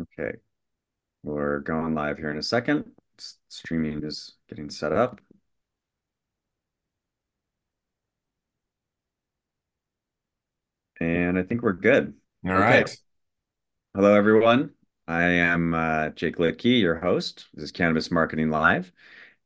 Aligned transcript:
Okay, 0.00 0.32
we're 1.22 1.60
going 1.60 1.94
live 1.94 2.16
here 2.16 2.30
in 2.30 2.38
a 2.38 2.42
second. 2.42 2.92
Streaming 3.48 4.02
is 4.04 4.34
getting 4.48 4.70
set 4.70 4.90
up. 4.92 5.20
And 10.98 11.38
I 11.38 11.42
think 11.42 11.62
we're 11.62 11.72
good. 11.74 12.14
All 12.46 12.52
right. 12.52 12.84
Okay. 12.84 12.94
Hello, 13.94 14.14
everyone. 14.14 14.70
I 15.06 15.24
am 15.24 15.74
uh, 15.74 16.08
Jake 16.10 16.36
Litke, 16.36 16.80
your 16.80 16.94
host. 16.94 17.48
This 17.52 17.64
is 17.64 17.72
Cannabis 17.72 18.10
Marketing 18.10 18.48
Live. 18.48 18.92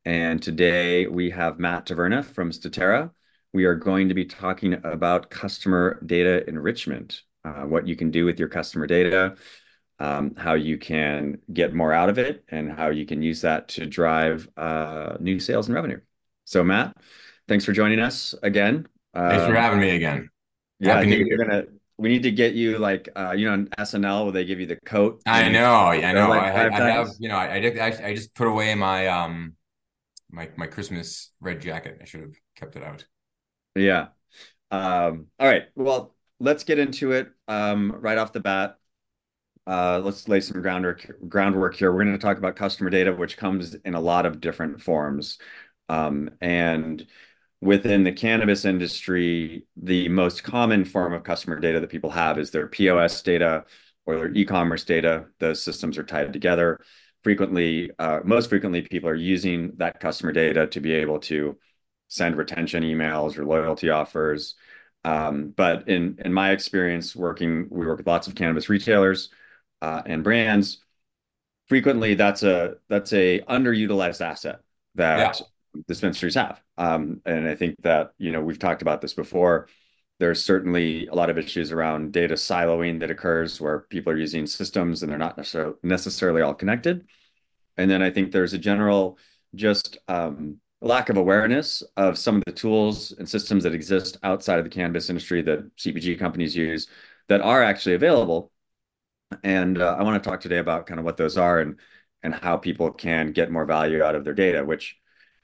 And 0.05 0.41
today 0.41 1.09
we 1.09 1.31
have 1.31 1.59
Matt 1.59 1.87
Taverna 1.87 2.25
from 2.25 2.53
Statera. 2.53 3.11
We 3.53 3.65
are 3.65 3.75
going 3.75 4.09
to 4.11 4.15
be 4.15 4.27
talking 4.27 4.75
about 4.85 5.31
customer 5.31 6.01
data 6.07 6.49
enrichment, 6.49 7.23
uh, 7.45 7.63
what 7.63 7.89
you 7.89 7.97
can 7.97 8.13
do 8.13 8.25
with 8.25 8.39
your 8.39 8.49
customer 8.49 8.87
data, 8.87 9.35
um, 9.99 10.35
how 10.37 10.55
you 10.55 10.79
can 10.79 11.39
get 11.53 11.75
more 11.75 11.93
out 11.93 12.09
of 12.09 12.19
it, 12.19 12.45
and 12.49 12.73
how 12.73 12.89
you 12.89 13.07
can 13.07 13.23
use 13.23 13.41
that 13.43 13.69
to 13.69 13.87
drive 13.87 14.49
uh, 14.57 15.17
new 15.21 15.41
sales 15.41 15.67
and 15.67 15.75
revenue. 15.75 16.01
So, 16.45 16.63
Matt, 16.63 16.97
thanks 17.49 17.65
for 17.65 17.73
joining 17.73 18.01
us 18.01 18.35
again. 18.43 18.87
Thanks 19.15 19.45
for 19.45 19.57
um, 19.57 19.63
having 19.63 19.81
me 19.81 19.91
again. 19.91 20.29
Yeah, 20.79 21.01
Year. 21.01 21.39
Gonna, 21.39 21.65
we 21.99 22.11
need 22.11 22.25
to 22.25 22.31
get 22.31 22.55
you 22.55 22.79
like 22.79 23.09
uh, 23.17 23.33
you 23.33 23.47
know 23.47 23.55
on 23.55 23.69
SNL 23.79 24.25
where 24.25 24.33
they 24.33 24.45
give 24.45 24.61
you 24.61 24.67
the 24.67 24.77
coat. 24.77 25.23
I 25.27 25.49
know, 25.49 25.87
I 25.87 26.13
know. 26.13 26.29
Like 26.29 26.43
I, 26.43 26.69
I, 26.69 26.91
have, 26.91 27.09
you 27.19 27.29
know, 27.29 27.37
I. 27.37 27.57
I, 27.57 28.07
I 28.09 28.15
just 28.15 28.35
put 28.35 28.47
away 28.47 28.75
my 28.75 29.07
um 29.09 29.55
my 30.31 30.51
my 30.57 30.67
Christmas 30.67 31.33
red 31.41 31.61
jacket. 31.61 31.99
I 32.03 32.05
should 32.05 32.21
have 32.21 32.35
kept 32.57 32.77
it 32.77 32.83
out. 32.83 33.07
Yeah. 33.75 34.09
Um, 34.71 35.27
all 35.39 35.47
right. 35.47 35.65
Well, 35.75 36.15
let's 36.41 36.65
get 36.65 36.79
into 36.79 37.13
it 37.13 37.31
um, 37.49 37.93
right 38.01 38.19
off 38.19 38.33
the 38.33 38.41
bat. 38.41 38.77
Uh, 39.67 40.01
let's 40.05 40.29
lay 40.29 40.41
some 40.41 40.63
groundwork 40.63 41.75
here. 41.75 41.93
We're 41.93 42.05
going 42.05 42.13
to 42.13 42.19
talk 42.19 42.39
about 42.39 42.55
customer 42.55 42.89
data, 42.89 43.13
which 43.13 43.37
comes 43.37 43.75
in 43.75 43.95
a 43.95 44.01
lot 44.01 44.25
of 44.25 44.41
different 44.41 44.81
forms. 44.81 45.39
Um, 45.89 46.31
and 46.41 47.05
within 47.61 48.05
the 48.05 48.13
cannabis 48.13 48.65
industry, 48.65 49.67
the 49.77 50.09
most 50.09 50.45
common 50.45 50.85
form 50.85 51.13
of 51.13 51.25
customer 51.25 51.59
data 51.59 51.81
that 51.81 51.91
people 51.91 52.11
have 52.11 52.39
is 52.39 52.51
their 52.53 52.69
POS 52.69 53.23
data 53.23 53.65
or 54.05 54.17
their 54.17 54.33
e-commerce 54.35 54.85
data. 54.85 55.27
Those 55.41 55.63
systems 55.65 55.99
are 55.99 56.05
tied 56.05 56.33
together. 56.33 56.81
Frequently, 57.25 57.91
uh, 57.99 58.21
most 58.23 58.51
frequently, 58.51 58.83
people 58.83 59.09
are 59.09 59.15
using 59.17 59.73
that 59.79 59.99
customer 59.99 60.31
data 60.31 60.69
to 60.69 60.81
be 60.81 60.93
able 60.93 61.19
to 61.21 61.59
send 62.07 62.37
retention 62.37 62.85
emails 62.85 63.37
or 63.37 63.45
loyalty 63.45 63.91
offers. 63.91 64.55
Um, 65.03 65.53
but 65.57 65.89
in 65.89 66.19
in 66.25 66.33
my 66.33 66.53
experience 66.53 67.17
working, 67.17 67.67
we 67.69 67.85
work 67.85 67.99
with 67.99 68.07
lots 68.07 68.29
of 68.29 68.37
cannabis 68.37 68.69
retailers 68.69 69.31
and 69.83 70.25
brands, 70.25 70.83
frequently 71.69 72.15
that's 72.15 72.43
a 72.43 72.77
that's 72.89 73.13
a 73.13 73.41
underutilized 73.41 74.21
asset 74.21 74.61
that 74.95 75.41
yeah. 75.41 75.83
dispensaries 75.89 76.35
have. 76.35 76.61
Um, 76.79 77.21
and 77.25 77.49
I 77.49 77.55
think 77.55 77.77
that 77.83 78.13
you 78.19 78.33
know 78.33 78.41
we've 78.41 78.59
talked 78.59 78.83
about 78.83 79.01
this 79.01 79.15
before. 79.15 79.69
There's 80.19 80.43
certainly 80.43 81.07
a 81.09 81.15
lot 81.15 81.29
of 81.29 81.37
issues 81.37 81.73
around 81.73 82.13
data 82.13 82.35
siloing 82.35 83.01
that 83.01 83.11
occurs 83.11 83.61
where 83.61 83.81
people 83.81 84.13
are 84.13 84.19
using 84.19 84.47
systems 84.47 85.03
and 85.03 85.13
they're 85.13 85.19
not 85.19 85.37
necessarily 85.37 85.75
necessarily 85.83 86.43
all 86.43 86.55
connected. 86.55 87.07
And 87.77 87.91
then 87.91 88.03
I 88.03 88.11
think 88.11 88.33
there's 88.33 88.55
a 88.55 88.59
general 88.59 89.19
just 89.55 89.99
um, 90.09 90.59
lack 90.81 91.09
of 91.09 91.17
awareness 91.17 91.83
of 91.97 92.19
some 92.19 92.37
of 92.37 92.43
the 92.47 92.53
tools 92.53 93.13
and 93.13 93.29
systems 93.29 93.65
that 93.65 93.75
exist 93.75 94.19
outside 94.23 94.59
of 94.59 94.65
the 94.65 94.71
cannabis 94.71 95.11
industry 95.11 95.43
that 95.43 95.77
CPG 95.77 96.19
companies 96.19 96.57
use 96.57 96.89
that 97.29 97.41
are 97.41 97.63
actually 97.63 97.95
available 97.95 98.51
and 99.45 99.81
uh, 99.81 99.97
I 99.99 100.03
want 100.03 100.23
to 100.23 100.29
talk 100.29 100.41
today 100.41 100.59
about 100.59 100.87
kind 100.87 100.99
of 100.99 101.05
what 101.05 101.17
those 101.17 101.37
are 101.37 101.61
and 101.61 101.77
and 102.23 102.35
how 102.35 102.57
people 102.57 102.91
can 102.91 103.33
get 103.33 103.51
more 103.51 103.65
value 103.65 104.03
out 104.03 104.15
of 104.15 104.25
their 104.25 104.35
data. 104.35 104.65
Which, 104.65 104.97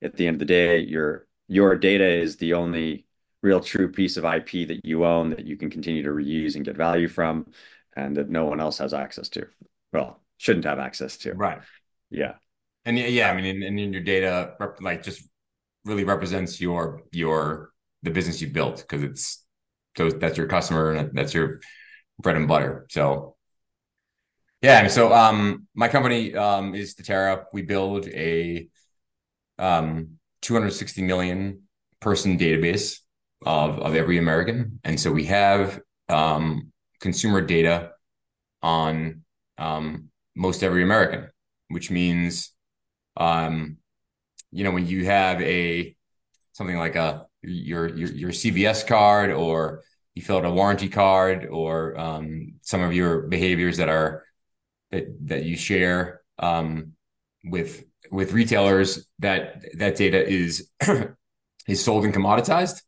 at 0.02 0.16
the 0.16 0.26
end 0.26 0.36
of 0.36 0.38
the 0.40 0.44
day, 0.46 0.80
your 0.80 1.26
your 1.48 1.76
data 1.76 2.06
is 2.06 2.36
the 2.36 2.54
only 2.54 3.06
real 3.42 3.60
true 3.60 3.90
piece 3.90 4.16
of 4.16 4.24
IP 4.24 4.68
that 4.68 4.84
you 4.84 5.04
own 5.04 5.30
that 5.30 5.46
you 5.46 5.56
can 5.56 5.70
continue 5.70 6.02
to 6.02 6.10
reuse 6.10 6.54
and 6.56 6.64
get 6.64 6.76
value 6.76 7.08
from, 7.08 7.46
and 7.96 8.16
that 8.16 8.30
no 8.30 8.44
one 8.44 8.60
else 8.60 8.78
has 8.78 8.94
access 8.94 9.28
to. 9.30 9.46
Well, 9.92 10.20
shouldn't 10.38 10.64
have 10.64 10.78
access 10.78 11.16
to. 11.18 11.34
Right. 11.34 11.60
Yeah. 12.10 12.34
And 12.84 12.98
yeah, 12.98 13.30
I 13.30 13.34
mean, 13.34 13.62
and, 13.62 13.78
and 13.78 13.92
your 13.92 14.02
data 14.02 14.54
like 14.80 15.02
just 15.02 15.28
really 15.84 16.04
represents 16.04 16.60
your 16.60 17.02
your 17.12 17.72
the 18.02 18.10
business 18.10 18.40
you 18.40 18.48
built 18.48 18.78
because 18.78 19.02
it's 19.02 19.44
those 19.96 20.14
that's 20.18 20.36
your 20.36 20.46
customer 20.46 20.92
and 20.92 21.16
that's 21.16 21.34
your 21.34 21.60
bread 22.18 22.36
and 22.36 22.48
butter. 22.48 22.86
So 22.90 23.36
yeah. 24.62 24.86
So 24.86 25.12
um, 25.12 25.66
my 25.74 25.88
company 25.88 26.34
um, 26.34 26.74
is 26.74 26.94
Statera. 26.94 27.44
We 27.52 27.62
build 27.62 28.06
a 28.08 28.68
um, 29.58 30.18
260 30.42 31.02
million 31.02 31.62
person 32.00 32.38
database 32.38 33.00
of, 33.44 33.78
of 33.80 33.94
every 33.94 34.18
American. 34.18 34.80
And 34.84 34.98
so 34.98 35.10
we 35.10 35.24
have 35.26 35.80
um, 36.08 36.72
consumer 37.00 37.40
data 37.40 37.90
on 38.62 39.22
um, 39.58 40.08
most 40.36 40.62
every 40.62 40.82
American, 40.82 41.28
which 41.68 41.90
means, 41.90 42.52
um, 43.16 43.78
you 44.50 44.64
know, 44.64 44.70
when 44.70 44.86
you 44.86 45.06
have 45.06 45.40
a 45.42 45.96
something 46.52 46.76
like 46.76 46.96
a 46.96 47.26
your 47.42 47.88
your, 47.88 48.08
your 48.12 48.30
CVS 48.30 48.86
card 48.86 49.30
or 49.30 49.82
you 50.14 50.22
fill 50.22 50.36
out 50.36 50.44
a 50.44 50.50
warranty 50.50 50.88
card 50.88 51.46
or 51.50 51.98
um, 51.98 52.54
some 52.62 52.82
of 52.82 52.92
your 52.92 53.22
behaviors 53.22 53.78
that 53.78 53.88
are 53.88 54.24
that 54.92 55.28
that 55.28 55.44
you 55.44 55.56
share 55.56 56.20
um, 56.38 56.92
with 57.44 57.84
with 58.10 58.32
retailers 58.32 59.06
that 59.18 59.64
that 59.78 59.96
data 59.96 60.26
is 60.26 60.70
is 61.66 61.84
sold 61.84 62.04
and 62.04 62.14
commoditized 62.14 62.82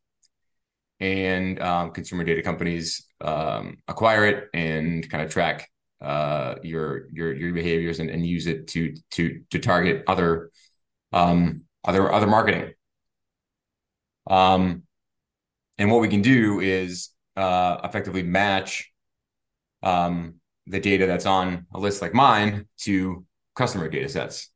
and 1.00 1.60
um, 1.60 1.90
consumer 1.90 2.24
data 2.24 2.42
companies 2.42 3.06
um, 3.20 3.78
acquire 3.88 4.26
it 4.26 4.48
and 4.54 5.08
kind 5.10 5.24
of 5.24 5.30
track 5.30 5.68
uh, 6.00 6.56
your 6.62 7.08
your 7.12 7.34
your 7.34 7.52
behaviors 7.52 7.98
and, 7.98 8.10
and 8.10 8.26
use 8.26 8.46
it 8.46 8.68
to 8.68 8.94
to 9.10 9.40
to 9.50 9.58
target 9.58 10.04
other 10.06 10.50
um, 11.12 11.62
other 11.84 12.12
other 12.12 12.26
marketing. 12.26 12.74
Um, 14.28 14.82
and 15.78 15.90
what 15.90 16.00
we 16.00 16.08
can 16.08 16.22
do 16.22 16.60
is 16.60 17.10
uh, 17.36 17.78
effectively 17.84 18.22
match 18.22 18.92
um, 19.82 20.36
the 20.66 20.80
data 20.80 21.06
that's 21.06 21.26
on 21.26 21.66
a 21.74 21.78
list 21.78 22.02
like 22.02 22.14
mine 22.14 22.66
to 22.78 23.24
customer 23.54 23.88
data 23.88 24.08
sets 24.08 24.50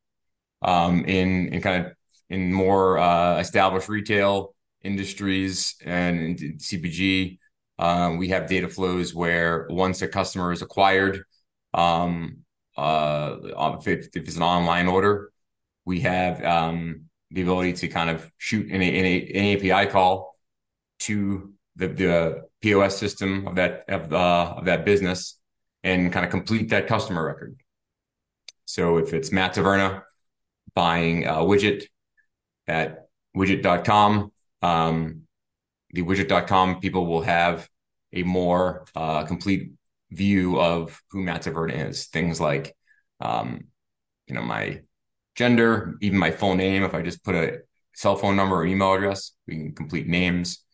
um, 0.62 1.04
in 1.04 1.52
in 1.52 1.60
kind 1.60 1.86
of 1.86 1.92
in 2.30 2.52
more 2.52 2.98
uh, 2.98 3.38
established 3.38 3.88
retail 3.88 4.54
industries 4.82 5.76
and 5.84 6.38
CPG. 6.38 7.38
Um, 7.78 8.18
we 8.18 8.28
have 8.28 8.48
data 8.48 8.68
flows 8.68 9.14
where 9.14 9.66
once 9.70 10.02
a 10.02 10.08
customer 10.08 10.52
is 10.52 10.62
acquired, 10.62 11.22
um, 11.74 12.38
uh, 12.76 13.36
if, 13.42 13.86
if, 13.88 14.08
it's 14.14 14.36
an 14.36 14.42
online 14.42 14.88
order, 14.88 15.30
we 15.84 16.00
have 16.00 16.44
um, 16.44 17.04
the 17.30 17.42
ability 17.42 17.74
to 17.74 17.88
kind 17.88 18.10
of 18.10 18.30
shoot 18.36 18.66
an, 18.70 18.82
an, 18.82 19.04
an 19.04 19.56
API 19.56 19.90
call 19.90 20.36
to 21.00 21.52
the, 21.76 21.88
the 21.88 22.42
POS 22.62 22.96
system 22.98 23.46
of 23.46 23.54
that 23.56 23.84
of, 23.88 24.12
uh, 24.12 24.54
of 24.58 24.64
that 24.64 24.84
business 24.84 25.37
and 25.84 26.12
kind 26.12 26.24
of 26.24 26.30
complete 26.30 26.70
that 26.70 26.86
customer 26.86 27.24
record. 27.24 27.60
So 28.64 28.98
if 28.98 29.14
it's 29.14 29.32
Matt 29.32 29.54
Taverna 29.54 30.02
buying 30.74 31.24
a 31.24 31.34
widget 31.36 31.84
at 32.66 33.08
widget.com, 33.36 34.32
um, 34.62 35.22
the 35.90 36.02
widget.com 36.02 36.80
people 36.80 37.06
will 37.06 37.22
have 37.22 37.68
a 38.12 38.22
more 38.22 38.86
uh, 38.94 39.24
complete 39.24 39.72
view 40.10 40.60
of 40.60 41.00
who 41.10 41.22
Matt 41.22 41.42
Taverna 41.42 41.88
is. 41.88 42.06
Things 42.06 42.40
like, 42.40 42.76
um, 43.20 43.64
you 44.26 44.34
know, 44.34 44.42
my 44.42 44.80
gender, 45.34 45.96
even 46.00 46.18
my 46.18 46.30
full 46.30 46.54
name. 46.54 46.82
If 46.82 46.94
I 46.94 47.02
just 47.02 47.24
put 47.24 47.34
a 47.34 47.60
cell 47.94 48.16
phone 48.16 48.36
number 48.36 48.56
or 48.56 48.66
email 48.66 48.92
address, 48.92 49.32
we 49.46 49.54
can 49.54 49.74
complete 49.74 50.06
names, 50.06 50.64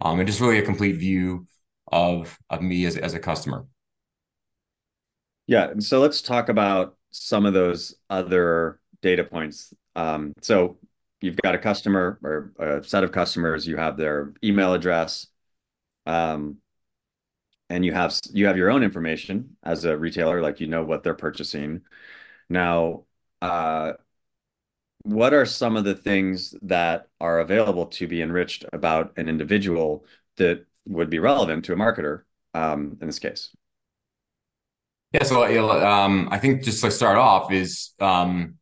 um, 0.00 0.18
and 0.18 0.26
just 0.26 0.40
really 0.40 0.58
a 0.58 0.62
complete 0.62 0.96
view 0.96 1.46
of 1.90 2.36
of 2.50 2.62
me 2.62 2.84
as 2.86 2.96
as 2.96 3.14
a 3.14 3.20
customer. 3.20 3.66
Yeah. 5.46 5.74
So 5.78 6.00
let's 6.00 6.22
talk 6.22 6.48
about 6.48 6.96
some 7.10 7.46
of 7.46 7.54
those 7.54 7.94
other 8.10 8.80
data 9.00 9.24
points. 9.24 9.72
Um, 9.94 10.32
so 10.42 10.78
you've 11.20 11.36
got 11.36 11.54
a 11.54 11.58
customer 11.58 12.18
or 12.22 12.52
a 12.58 12.84
set 12.84 13.04
of 13.04 13.12
customers, 13.12 13.66
you 13.66 13.76
have 13.76 13.96
their 13.96 14.34
email 14.44 14.74
address, 14.74 15.28
um, 16.06 16.58
and 17.68 17.84
you 17.84 17.92
have 17.92 18.18
you 18.32 18.46
have 18.46 18.56
your 18.56 18.70
own 18.70 18.82
information 18.82 19.56
as 19.62 19.84
a 19.84 19.96
retailer, 19.96 20.40
like 20.40 20.60
you 20.60 20.68
know 20.68 20.84
what 20.84 21.02
they're 21.02 21.14
purchasing. 21.14 21.82
Now, 22.48 23.04
uh, 23.42 23.94
what 25.02 25.32
are 25.34 25.46
some 25.46 25.76
of 25.76 25.84
the 25.84 25.94
things 25.94 26.54
that 26.62 27.08
are 27.20 27.40
available 27.40 27.86
to 27.86 28.08
be 28.08 28.22
enriched 28.22 28.64
about 28.72 29.12
an 29.16 29.28
individual 29.28 30.04
that 30.36 30.66
would 30.86 31.10
be 31.10 31.18
relevant 31.18 31.64
to 31.64 31.72
a 31.72 31.76
marketer 31.76 32.22
um, 32.54 32.98
in 33.00 33.06
this 33.06 33.18
case? 33.18 33.50
Yeah, 35.16 35.24
so 35.24 35.86
um, 35.86 36.28
I 36.30 36.38
think 36.38 36.62
just 36.62 36.84
to 36.84 36.90
start 36.90 37.16
off 37.16 37.50
is 37.50 37.94
um, 38.00 38.56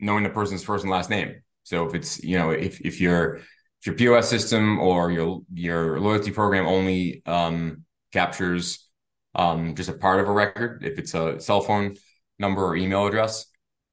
knowing 0.00 0.24
the 0.24 0.30
person's 0.30 0.64
first 0.64 0.82
and 0.82 0.90
last 0.90 1.10
name. 1.10 1.42
So 1.64 1.86
if 1.86 1.94
it's 1.94 2.24
you 2.24 2.38
know 2.38 2.50
if 2.52 2.80
if 2.80 3.02
your 3.02 3.34
if 3.80 3.86
your 3.86 3.94
POS 3.94 4.30
system 4.30 4.78
or 4.78 5.10
your 5.12 5.42
your 5.52 6.00
loyalty 6.00 6.30
program 6.30 6.66
only 6.66 7.20
um, 7.26 7.84
captures 8.14 8.88
um, 9.34 9.74
just 9.74 9.90
a 9.90 9.92
part 9.92 10.20
of 10.20 10.28
a 10.30 10.32
record, 10.32 10.84
if 10.86 10.98
it's 10.98 11.12
a 11.12 11.38
cell 11.38 11.60
phone 11.60 11.96
number 12.38 12.64
or 12.64 12.74
email 12.74 13.06
address, 13.06 13.44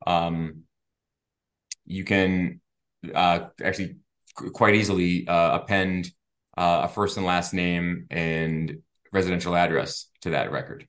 um, 0.07 0.61
you 1.85 2.05
can 2.05 2.61
uh, 3.13 3.47
actually 3.61 3.97
quite 4.53 4.75
easily 4.75 5.27
uh, 5.27 5.57
append 5.57 6.09
uh, 6.55 6.83
a 6.83 6.87
first 6.87 7.17
and 7.17 7.25
last 7.25 7.53
name 7.53 8.07
and 8.09 8.77
residential 9.11 9.57
address 9.57 10.07
to 10.21 10.29
that 10.29 10.53
record. 10.53 10.87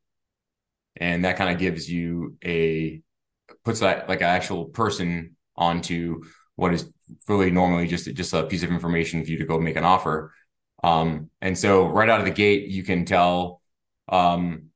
And 0.96 1.24
that 1.24 1.36
kind 1.36 1.50
of 1.50 1.58
gives 1.58 1.90
you 1.90 2.36
a 2.44 3.02
puts 3.64 3.80
that 3.80 4.08
like 4.08 4.20
an 4.20 4.26
actual 4.26 4.66
person 4.66 5.36
onto 5.56 6.22
what 6.56 6.74
is 6.74 6.90
really 7.28 7.50
normally 7.50 7.86
just 7.86 8.12
just 8.14 8.32
a 8.32 8.44
piece 8.44 8.62
of 8.62 8.70
information 8.70 9.24
for 9.24 9.30
you 9.30 9.38
to 9.38 9.44
go 9.44 9.58
make 9.58 9.76
an 9.76 9.84
offer. 9.84 10.32
Um, 10.82 11.30
and 11.40 11.56
so 11.56 11.86
right 11.86 12.08
out 12.08 12.20
of 12.20 12.26
the 12.26 12.32
gate, 12.32 12.68
you 12.68 12.82
can 12.82 13.04
tell. 13.04 13.62
Um, 14.08 14.66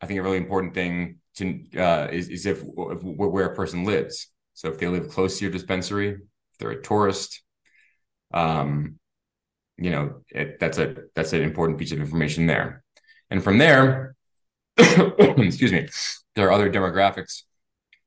I 0.00 0.06
think 0.06 0.18
a 0.18 0.22
really 0.22 0.36
important 0.36 0.74
thing 0.74 1.20
to 1.36 1.64
uh, 1.78 2.08
is, 2.10 2.28
is 2.28 2.44
if, 2.46 2.58
if, 2.60 3.02
where 3.02 3.46
a 3.46 3.54
person 3.54 3.84
lives. 3.84 4.28
So 4.54 4.68
if 4.68 4.78
they 4.78 4.88
live 4.88 5.08
close 5.08 5.38
to 5.38 5.44
your 5.44 5.52
dispensary, 5.52 6.10
if 6.10 6.18
they're 6.58 6.72
a 6.72 6.82
tourist, 6.82 7.42
um, 8.34 8.98
you 9.78 9.90
know 9.90 10.22
it, 10.28 10.58
that's 10.60 10.78
a 10.78 10.96
that's 11.14 11.32
an 11.32 11.42
important 11.42 11.78
piece 11.78 11.92
of 11.92 12.00
information 12.00 12.46
there. 12.46 12.84
And 13.30 13.42
from 13.42 13.58
there, 13.58 14.14
excuse 14.78 15.72
me, 15.72 15.88
there 16.34 16.48
are 16.48 16.52
other 16.52 16.70
demographics 16.70 17.42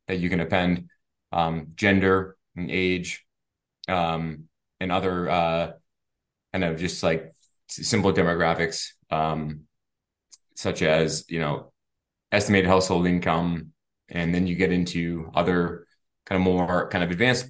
that 0.07 0.19
you 0.19 0.29
can 0.29 0.39
append, 0.39 0.89
um, 1.31 1.67
gender 1.75 2.37
and 2.55 2.71
age, 2.71 3.25
um, 3.87 4.45
and 4.79 4.91
other 4.91 5.29
uh, 5.29 5.71
kind 6.53 6.63
of 6.63 6.79
just 6.79 7.03
like 7.03 7.33
simple 7.69 8.13
demographics, 8.13 8.89
um, 9.11 9.61
such 10.55 10.81
as 10.81 11.25
you 11.27 11.39
know 11.39 11.71
estimated 12.31 12.69
household 12.69 13.07
income, 13.07 13.71
and 14.09 14.33
then 14.33 14.47
you 14.47 14.55
get 14.55 14.71
into 14.71 15.29
other 15.33 15.85
kind 16.25 16.41
of 16.41 16.43
more 16.43 16.89
kind 16.89 17.03
of 17.03 17.11
advanced 17.11 17.49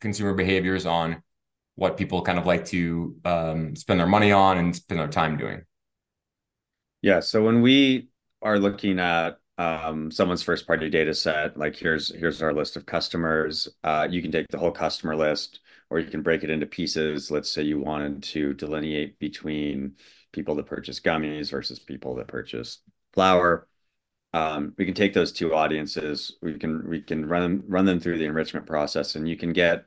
consumer 0.00 0.34
behaviors 0.34 0.86
on 0.86 1.22
what 1.74 1.96
people 1.96 2.22
kind 2.22 2.38
of 2.38 2.46
like 2.46 2.64
to 2.66 3.16
um, 3.24 3.74
spend 3.74 3.98
their 3.98 4.06
money 4.06 4.30
on 4.30 4.58
and 4.58 4.76
spend 4.76 5.00
their 5.00 5.08
time 5.08 5.36
doing. 5.36 5.62
Yeah. 7.00 7.20
So 7.20 7.42
when 7.42 7.62
we 7.62 8.08
are 8.42 8.58
looking 8.58 8.98
at 8.98 9.38
um, 9.58 10.10
someone's 10.10 10.42
first 10.42 10.66
party 10.66 10.90
data 10.90 11.14
set, 11.14 11.56
like 11.56 11.76
here's 11.76 12.14
here's 12.14 12.42
our 12.42 12.52
list 12.52 12.76
of 12.76 12.86
customers. 12.86 13.68
Uh, 13.84 14.08
you 14.10 14.22
can 14.22 14.32
take 14.32 14.48
the 14.48 14.58
whole 14.58 14.72
customer 14.72 15.14
list, 15.16 15.60
or 15.90 15.98
you 15.98 16.10
can 16.10 16.22
break 16.22 16.42
it 16.42 16.50
into 16.50 16.66
pieces. 16.66 17.30
Let's 17.30 17.52
say 17.52 17.62
you 17.62 17.80
wanted 17.80 18.22
to 18.24 18.54
delineate 18.54 19.18
between 19.18 19.96
people 20.32 20.54
that 20.56 20.66
purchase 20.66 21.00
gummies 21.00 21.50
versus 21.50 21.78
people 21.78 22.14
that 22.16 22.28
purchase 22.28 22.78
flour. 23.12 23.68
Um, 24.34 24.74
we 24.78 24.86
can 24.86 24.94
take 24.94 25.12
those 25.14 25.32
two 25.32 25.54
audiences. 25.54 26.36
We 26.42 26.58
can 26.58 26.88
we 26.88 27.02
can 27.02 27.26
run 27.26 27.64
run 27.68 27.84
them 27.84 28.00
through 28.00 28.18
the 28.18 28.24
enrichment 28.24 28.66
process, 28.66 29.14
and 29.16 29.28
you 29.28 29.36
can 29.36 29.52
get 29.52 29.86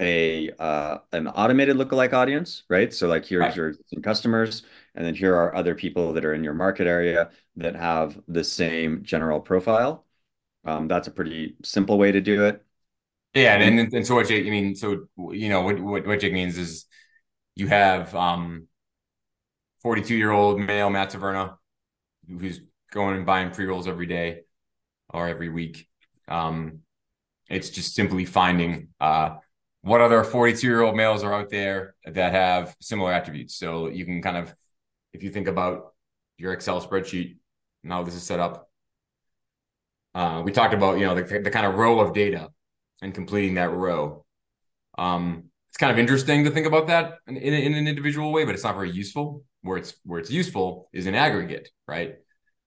a 0.00 0.50
uh, 0.58 0.98
an 1.12 1.26
automated 1.28 1.76
lookalike 1.76 2.12
audience, 2.12 2.62
right? 2.68 2.92
So 2.92 3.08
like 3.08 3.24
here's 3.24 3.40
right. 3.40 3.56
your 3.56 3.68
existing 3.68 4.02
customers, 4.02 4.62
and 4.94 5.04
then 5.04 5.14
here 5.14 5.34
are 5.34 5.54
other 5.54 5.74
people 5.74 6.12
that 6.12 6.24
are 6.24 6.34
in 6.34 6.44
your 6.44 6.54
market 6.54 6.86
area 6.86 7.30
that 7.56 7.74
have 7.74 8.18
the 8.28 8.44
same 8.44 9.02
general 9.02 9.40
profile. 9.40 10.04
Um, 10.64 10.88
that's 10.88 11.08
a 11.08 11.10
pretty 11.10 11.56
simple 11.64 11.98
way 11.98 12.12
to 12.12 12.20
do 12.20 12.44
it. 12.44 12.64
Yeah, 13.34 13.56
and 13.56 13.78
and, 13.78 13.92
and 13.92 14.06
so 14.06 14.14
what 14.14 14.28
Jake, 14.28 14.46
I 14.46 14.50
mean, 14.50 14.74
so 14.74 15.08
you 15.30 15.48
know 15.48 15.62
what 15.62 15.80
what, 15.80 16.06
what 16.06 16.20
Jake 16.20 16.32
means 16.32 16.58
is 16.58 16.86
you 17.56 17.66
have 17.66 18.14
um 18.14 18.68
42 19.82 20.16
year 20.16 20.30
old 20.30 20.60
male 20.60 20.90
Matt 20.90 21.10
Taverna 21.10 21.56
who's 22.28 22.60
going 22.92 23.16
and 23.16 23.26
buying 23.26 23.50
pre 23.50 23.66
rolls 23.66 23.88
every 23.88 24.06
day 24.06 24.42
or 25.10 25.28
every 25.28 25.48
week. 25.48 25.88
Um, 26.28 26.80
it's 27.48 27.70
just 27.70 27.94
simply 27.94 28.24
finding 28.24 28.88
uh 29.00 29.36
what 29.82 30.00
other 30.00 30.24
42 30.24 30.66
year 30.66 30.82
old 30.82 30.96
males 30.96 31.22
are 31.22 31.32
out 31.32 31.50
there 31.50 31.94
that 32.04 32.32
have 32.32 32.76
similar 32.80 33.12
attributes. 33.12 33.54
So 33.54 33.88
you 33.88 34.04
can 34.04 34.22
kind 34.22 34.36
of, 34.36 34.54
if 35.12 35.22
you 35.22 35.30
think 35.30 35.48
about 35.48 35.94
your 36.36 36.52
Excel 36.52 36.80
spreadsheet 36.80 37.36
and 37.82 37.92
how 37.92 38.02
this 38.02 38.14
is 38.14 38.22
set 38.22 38.40
up, 38.40 38.68
uh, 40.14 40.42
we 40.44 40.52
talked 40.52 40.74
about, 40.74 40.98
you 40.98 41.06
know, 41.06 41.14
the, 41.14 41.22
the 41.38 41.50
kind 41.50 41.66
of 41.66 41.74
row 41.74 42.00
of 42.00 42.12
data 42.12 42.48
and 43.02 43.14
completing 43.14 43.54
that 43.54 43.72
row. 43.72 44.24
Um, 44.96 45.44
it's 45.68 45.76
kind 45.76 45.92
of 45.92 45.98
interesting 45.98 46.44
to 46.44 46.50
think 46.50 46.66
about 46.66 46.88
that 46.88 47.18
in, 47.26 47.36
in, 47.36 47.54
in, 47.54 47.74
an 47.74 47.86
individual 47.86 48.32
way, 48.32 48.44
but 48.44 48.54
it's 48.54 48.64
not 48.64 48.74
very 48.74 48.90
useful. 48.90 49.44
Where 49.62 49.76
it's 49.76 49.94
where 50.04 50.20
it's 50.20 50.30
useful 50.30 50.88
is 50.92 51.06
in 51.06 51.14
aggregate, 51.14 51.68
right? 51.86 52.16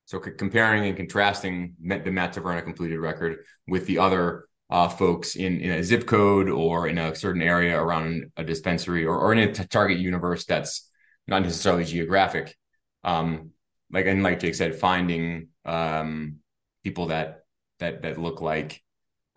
So 0.05 0.21
c- 0.21 0.31
comparing 0.37 0.85
and 0.85 0.95
contrasting 0.95 1.75
the 1.79 2.11
Matt 2.11 2.35
Taverna 2.35 2.63
completed 2.63 2.99
record 2.99 3.39
with 3.67 3.85
the 3.85 3.99
other 3.99 4.45
uh, 4.71 4.87
folks 4.87 5.35
in, 5.35 5.59
in 5.59 5.71
a 5.71 5.83
zip 5.83 6.07
code 6.07 6.49
or 6.49 6.87
in 6.87 6.97
a 6.97 7.13
certain 7.13 7.41
area 7.41 7.79
around 7.79 8.31
a 8.37 8.43
dispensary 8.43 9.05
or, 9.05 9.19
or 9.19 9.33
in 9.33 9.39
a 9.39 9.53
t- 9.53 9.65
target 9.65 9.99
universe 9.99 10.45
that's 10.45 10.89
not 11.27 11.43
necessarily 11.43 11.83
geographic. 11.83 12.55
Um, 13.03 13.51
like 13.91 14.05
and 14.05 14.23
like 14.23 14.39
Jake 14.39 14.55
said, 14.55 14.75
finding 14.75 15.49
um, 15.65 16.37
people 16.83 17.07
that 17.07 17.43
that 17.79 18.03
that 18.03 18.17
look 18.17 18.39
like 18.39 18.81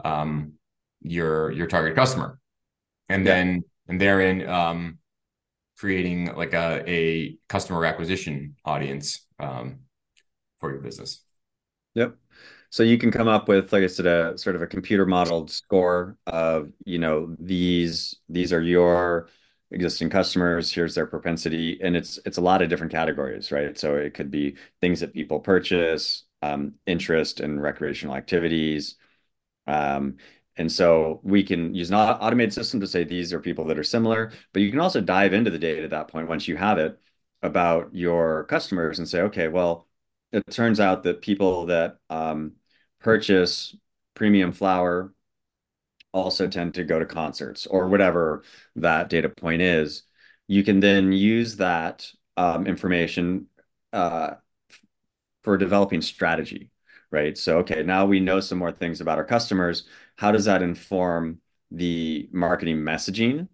um, 0.05 0.53
your 1.01 1.51
your 1.51 1.67
target 1.67 1.97
customer, 1.97 2.39
and 3.09 3.27
yeah. 3.27 3.35
then 3.35 3.65
and 3.89 4.01
therein 4.01 4.49
um, 4.49 4.99
creating 5.77 6.33
like 6.37 6.53
a 6.55 6.85
a 6.87 7.37
customer 7.49 7.85
acquisition 7.85 8.55
audience 8.65 9.27
um, 9.41 9.81
for 10.61 10.71
your 10.71 10.81
business. 10.81 11.25
Yep. 11.95 12.17
So 12.71 12.83
you 12.83 12.99
can 12.99 13.11
come 13.13 13.29
up 13.29 13.49
with, 13.49 13.73
like 13.73 13.85
I 13.85 13.87
said, 13.87 14.07
a 14.07 14.37
sort 14.37 14.57
of 14.57 14.63
a 14.63 14.67
computer 14.67 15.07
modeled 15.07 15.51
score 15.51 16.17
of, 16.27 16.73
you 16.85 16.99
know, 16.99 17.35
these 17.39 18.17
these 18.29 18.53
are 18.53 18.61
your 18.63 19.29
existing 19.71 20.11
customers, 20.11 20.73
here's 20.73 20.95
their 20.95 21.07
propensity, 21.07 21.79
and 21.83 21.97
it's 21.97 22.19
it's 22.27 22.39
a 22.39 22.41
lot 22.41 22.63
of 22.63 22.69
different 22.69 22.93
categories, 22.93 23.53
right? 23.53 23.79
So 23.79 23.95
it 23.97 24.15
could 24.15 24.31
be 24.31 24.57
things 24.81 25.01
that 25.01 25.13
people 25.15 25.39
purchase, 25.41 26.25
um, 26.43 26.75
interest 26.87 27.41
in 27.41 27.61
recreational 27.61 28.17
activities. 28.17 28.97
Um, 29.67 30.17
and 30.57 30.71
so 30.71 31.21
we 31.25 31.43
can 31.43 31.75
use 31.75 31.91
an 31.91 31.97
automated 31.97 32.53
system 32.55 32.81
to 32.81 32.87
say 32.87 33.05
these 33.05 33.33
are 33.33 33.41
people 33.41 33.65
that 33.67 33.79
are 33.79 33.85
similar, 33.85 34.33
but 34.53 34.63
you 34.63 34.71
can 34.71 34.81
also 34.81 35.01
dive 35.01 35.33
into 35.33 35.51
the 35.51 35.59
data 35.59 35.83
at 35.85 35.91
that 35.91 36.09
point 36.09 36.29
once 36.29 36.47
you 36.49 36.57
have 36.57 36.79
it 36.79 37.01
about 37.43 37.95
your 37.95 38.45
customers 38.45 38.99
and 38.99 39.09
say, 39.09 39.23
okay, 39.23 39.49
well, 39.49 39.89
it 40.35 40.51
turns 40.51 40.81
out 40.81 41.05
that 41.05 41.23
people 41.23 41.67
that 41.67 41.99
um, 42.11 42.55
purchase 43.01 43.77
premium 44.15 44.51
flour 44.53 45.13
also 46.13 46.49
tend 46.49 46.75
to 46.75 46.85
go 46.85 46.99
to 46.99 47.07
concerts 47.07 47.67
or 47.67 47.89
whatever 47.89 48.43
that 48.77 49.09
data 49.09 49.29
point 49.29 49.63
is. 49.63 50.03
You 50.49 50.65
can 50.65 50.81
then 50.81 51.13
use 51.13 51.57
that 51.57 52.09
um, 52.37 52.67
information 52.67 53.47
uh, 53.93 54.35
for 55.45 55.57
developing 55.57 56.03
strategy, 56.03 56.71
right? 57.13 57.39
So, 57.39 57.59
okay, 57.59 57.85
now 57.85 58.05
we 58.07 58.19
know 58.19 58.41
some 58.41 58.59
more 58.59 58.73
things 58.73 59.01
about 59.01 59.19
our 59.19 59.25
customers. 59.25 59.85
How 60.17 60.33
does 60.33 60.47
that 60.47 60.63
inform 60.63 61.41
the 61.71 62.29
marketing 62.33 62.79
messaging? 62.79 63.49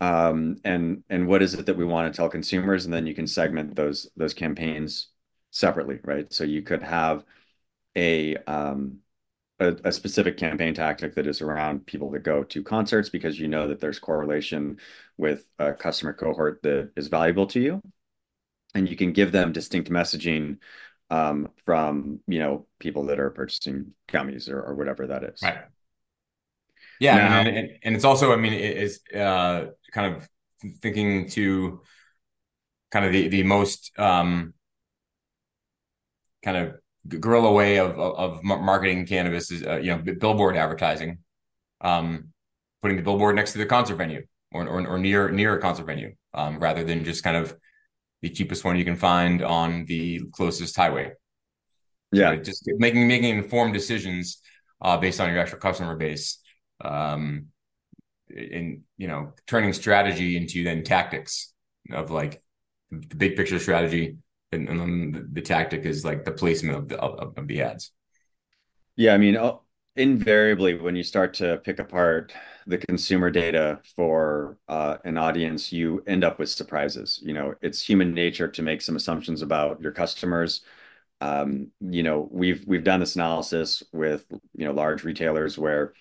Um, 0.00 0.58
and 0.64 1.02
and 1.10 1.26
what 1.26 1.42
is 1.42 1.54
it 1.54 1.66
that 1.66 1.76
we 1.76 1.84
want 1.84 2.12
to 2.12 2.16
tell 2.16 2.28
consumers? 2.28 2.84
And 2.84 2.94
then 2.94 3.06
you 3.06 3.14
can 3.14 3.26
segment 3.26 3.74
those 3.74 4.08
those 4.16 4.32
campaigns 4.32 5.08
separately, 5.50 5.98
right? 6.04 6.32
So 6.32 6.44
you 6.44 6.62
could 6.62 6.82
have 6.82 7.24
a 7.96 8.36
um, 8.38 8.98
a, 9.58 9.76
a, 9.84 9.92
specific 9.92 10.36
campaign 10.36 10.74
tactic 10.74 11.14
that 11.14 11.26
is 11.26 11.42
around 11.42 11.84
people 11.86 12.10
that 12.12 12.22
go 12.22 12.42
to 12.44 12.62
concerts 12.62 13.10
because 13.10 13.38
you 13.38 13.46
know 13.46 13.68
that 13.68 13.80
there's 13.80 13.98
correlation 13.98 14.78
with 15.18 15.44
a 15.58 15.74
customer 15.74 16.12
cohort 16.12 16.60
that 16.62 16.92
is 16.96 17.08
valuable 17.08 17.46
to 17.48 17.60
you, 17.60 17.82
and 18.74 18.88
you 18.88 18.96
can 18.96 19.12
give 19.12 19.32
them 19.32 19.52
distinct 19.52 19.90
messaging 19.90 20.58
um, 21.10 21.48
from 21.64 22.20
you 22.26 22.38
know 22.38 22.66
people 22.78 23.06
that 23.06 23.20
are 23.20 23.30
purchasing 23.30 23.92
gummies 24.08 24.48
or, 24.48 24.62
or 24.62 24.74
whatever 24.74 25.08
that 25.08 25.24
is. 25.24 25.42
Right. 25.42 25.58
Yeah, 27.00 27.16
now, 27.16 27.38
and, 27.40 27.48
and, 27.48 27.70
and, 27.82 27.96
it's 27.96 28.04
also, 28.04 28.30
I 28.30 28.36
mean, 28.36 28.52
it 28.52 28.76
is 28.76 29.00
uh, 29.14 29.68
kind 29.90 30.14
of 30.14 30.28
thinking 30.82 31.30
to 31.30 31.80
kind 32.90 33.06
of 33.06 33.12
the 33.12 33.28
the 33.28 33.42
most 33.42 33.90
um, 33.98 34.52
kind 36.42 36.56
of 36.56 36.76
guerrilla 37.08 37.52
way 37.52 37.78
of 37.78 37.98
of, 37.98 38.42
marketing 38.42 39.06
cannabis 39.06 39.50
is 39.50 39.64
uh, 39.64 39.76
you 39.76 39.90
know 39.90 39.98
billboard 40.18 40.56
advertising, 40.56 41.18
um, 41.80 42.28
putting 42.82 42.96
the 42.96 43.02
billboard 43.02 43.36
next 43.36 43.52
to 43.52 43.58
the 43.58 43.66
concert 43.66 43.96
venue 43.96 44.24
or 44.52 44.66
or, 44.66 44.86
or 44.86 44.98
near 44.98 45.30
near 45.30 45.54
a 45.56 45.60
concert 45.60 45.86
venue, 45.86 46.14
um, 46.34 46.58
rather 46.58 46.84
than 46.84 47.04
just 47.04 47.22
kind 47.22 47.36
of 47.36 47.56
the 48.22 48.30
cheapest 48.30 48.64
one 48.64 48.76
you 48.76 48.84
can 48.84 48.96
find 48.96 49.42
on 49.42 49.84
the 49.86 50.20
closest 50.32 50.76
highway. 50.76 51.12
Yeah. 52.12 52.34
So 52.34 52.42
just 52.42 52.64
making 52.78 53.06
making 53.08 53.36
informed 53.36 53.72
decisions 53.72 54.40
uh, 54.80 54.96
based 54.96 55.20
on 55.20 55.30
your 55.30 55.38
actual 55.38 55.58
customer 55.58 55.96
base. 55.96 56.38
Um, 56.82 57.46
in 58.34 58.82
you 58.96 59.08
know 59.08 59.32
turning 59.46 59.72
strategy 59.72 60.36
into 60.36 60.64
then 60.64 60.84
tactics 60.84 61.52
of 61.92 62.10
like 62.10 62.42
the 62.90 63.16
big 63.16 63.36
picture 63.36 63.58
strategy 63.58 64.16
and, 64.52 64.68
and 64.68 64.80
then 64.80 65.28
the, 65.32 65.40
tactic 65.40 65.84
is 65.84 66.04
like 66.04 66.24
the 66.24 66.32
placement 66.32 66.76
of 66.76 66.88
the 66.88 66.98
of, 66.98 67.36
of 67.36 67.46
the 67.46 67.62
ads. 67.62 67.92
Yeah 68.96 69.14
i 69.14 69.18
mean 69.18 69.36
oh, 69.36 69.62
invariably 69.96 70.74
when 70.74 70.96
you 70.96 71.02
start 71.02 71.34
to 71.34 71.58
pick 71.58 71.78
apart 71.78 72.32
the 72.66 72.78
consumer 72.78 73.30
data 73.30 73.80
for 73.96 74.58
uh, 74.68 74.96
an 75.04 75.18
audience 75.18 75.72
you 75.72 76.02
end 76.06 76.24
up 76.24 76.38
with 76.38 76.48
surprises. 76.48 77.20
You 77.22 77.34
know 77.34 77.54
it's 77.60 77.82
human 77.82 78.14
nature 78.14 78.48
to 78.48 78.62
make 78.62 78.82
some 78.82 78.96
assumptions 78.96 79.42
about 79.42 79.80
your 79.80 79.92
customers. 79.92 80.62
Um, 81.20 81.68
you 81.80 82.02
know 82.02 82.28
we've 82.30 82.64
we've 82.66 82.84
done 82.84 83.00
this 83.00 83.16
analysis 83.16 83.82
with 83.92 84.26
you 84.54 84.64
know 84.64 84.72
large 84.72 85.04
retailers 85.04 85.58
where 85.58 85.92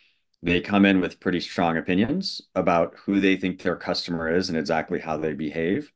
they 0.41 0.61
come 0.61 0.85
in 0.85 1.01
with 1.01 1.19
pretty 1.19 1.41
strong 1.41 1.77
opinions 1.77 2.41
about 2.55 2.95
who 3.05 3.19
they 3.19 3.35
think 3.35 3.61
their 3.61 3.75
customer 3.75 4.33
is 4.33 4.49
and 4.49 4.57
exactly 4.57 4.99
how 4.99 5.17
they 5.17 5.33
behave. 5.33 5.91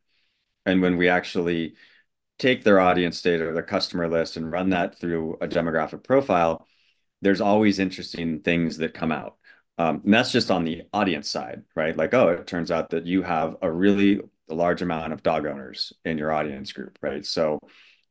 And 0.65 0.81
when 0.81 0.97
we 0.97 1.07
actually 1.09 1.75
take 2.39 2.63
their 2.63 2.79
audience 2.79 3.21
data 3.21 3.47
or 3.47 3.53
their 3.53 3.63
customer 3.63 4.07
list 4.07 4.37
and 4.37 4.51
run 4.51 4.69
that 4.69 4.99
through 4.99 5.37
a 5.41 5.47
demographic 5.47 6.03
profile, 6.03 6.67
there's 7.21 7.41
always 7.41 7.79
interesting 7.79 8.41
things 8.41 8.77
that 8.77 8.93
come 8.93 9.11
out. 9.11 9.37
Um, 9.77 10.01
and 10.03 10.13
that's 10.13 10.31
just 10.31 10.51
on 10.51 10.65
the 10.65 10.83
audience 10.93 11.29
side, 11.29 11.63
right? 11.75 11.95
Like, 11.95 12.13
oh, 12.13 12.29
it 12.29 12.47
turns 12.47 12.69
out 12.69 12.91
that 12.91 13.05
you 13.05 13.23
have 13.23 13.55
a 13.61 13.71
really 13.71 14.21
large 14.49 14.81
amount 14.81 15.13
of 15.13 15.23
dog 15.23 15.45
owners 15.45 15.93
in 16.05 16.17
your 16.17 16.31
audience 16.31 16.71
group, 16.71 16.99
right? 17.01 17.25
So 17.25 17.59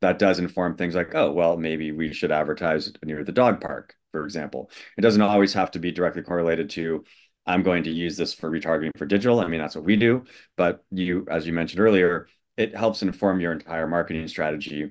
that 0.01 0.19
does 0.19 0.39
inform 0.39 0.77
things 0.77 0.95
like, 0.95 1.15
oh, 1.15 1.31
well, 1.31 1.57
maybe 1.57 1.93
we 1.93 2.13
should 2.13 2.33
advertise 2.33 2.93
near 3.05 3.23
the 3.23 3.33
dog 3.33 3.61
park, 3.61 3.95
for 4.11 4.25
example. 4.25 4.71
It 4.99 5.03
doesn't 5.03 5.23
always 5.23 5.53
have 5.55 5.71
to 5.73 5.79
be 5.79 5.93
directly 5.93 6.23
correlated 6.23 6.71
to, 6.71 7.05
I'm 7.47 7.63
going 7.63 7.85
to 7.85 7.91
use 7.91 8.17
this 8.17 8.35
for 8.35 8.51
retargeting 8.51 8.91
for 8.97 9.07
digital. 9.07 9.41
I 9.41 9.47
mean, 9.47 9.61
that's 9.61 9.77
what 9.77 9.85
we 9.85 9.97
do. 9.97 10.25
But 10.57 10.85
you, 10.91 11.27
as 11.31 11.47
you 11.47 11.53
mentioned 11.53 11.81
earlier, 11.81 12.29
it 12.57 12.77
helps 12.77 13.03
inform 13.03 13.41
your 13.41 13.53
entire 13.53 13.87
marketing 13.87 14.29
strategy 14.29 14.91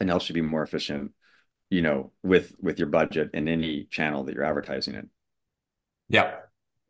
and 0.00 0.08
helps 0.08 0.28
you 0.28 0.34
be 0.34 0.40
more 0.40 0.62
efficient, 0.62 1.12
you 1.70 1.82
know, 1.82 2.12
with 2.22 2.54
with 2.60 2.78
your 2.78 2.88
budget 2.88 3.30
in 3.34 3.48
any 3.48 3.84
channel 3.84 4.24
that 4.24 4.34
you're 4.34 4.44
advertising 4.44 4.94
in. 4.94 5.10
Yeah. 6.08 6.36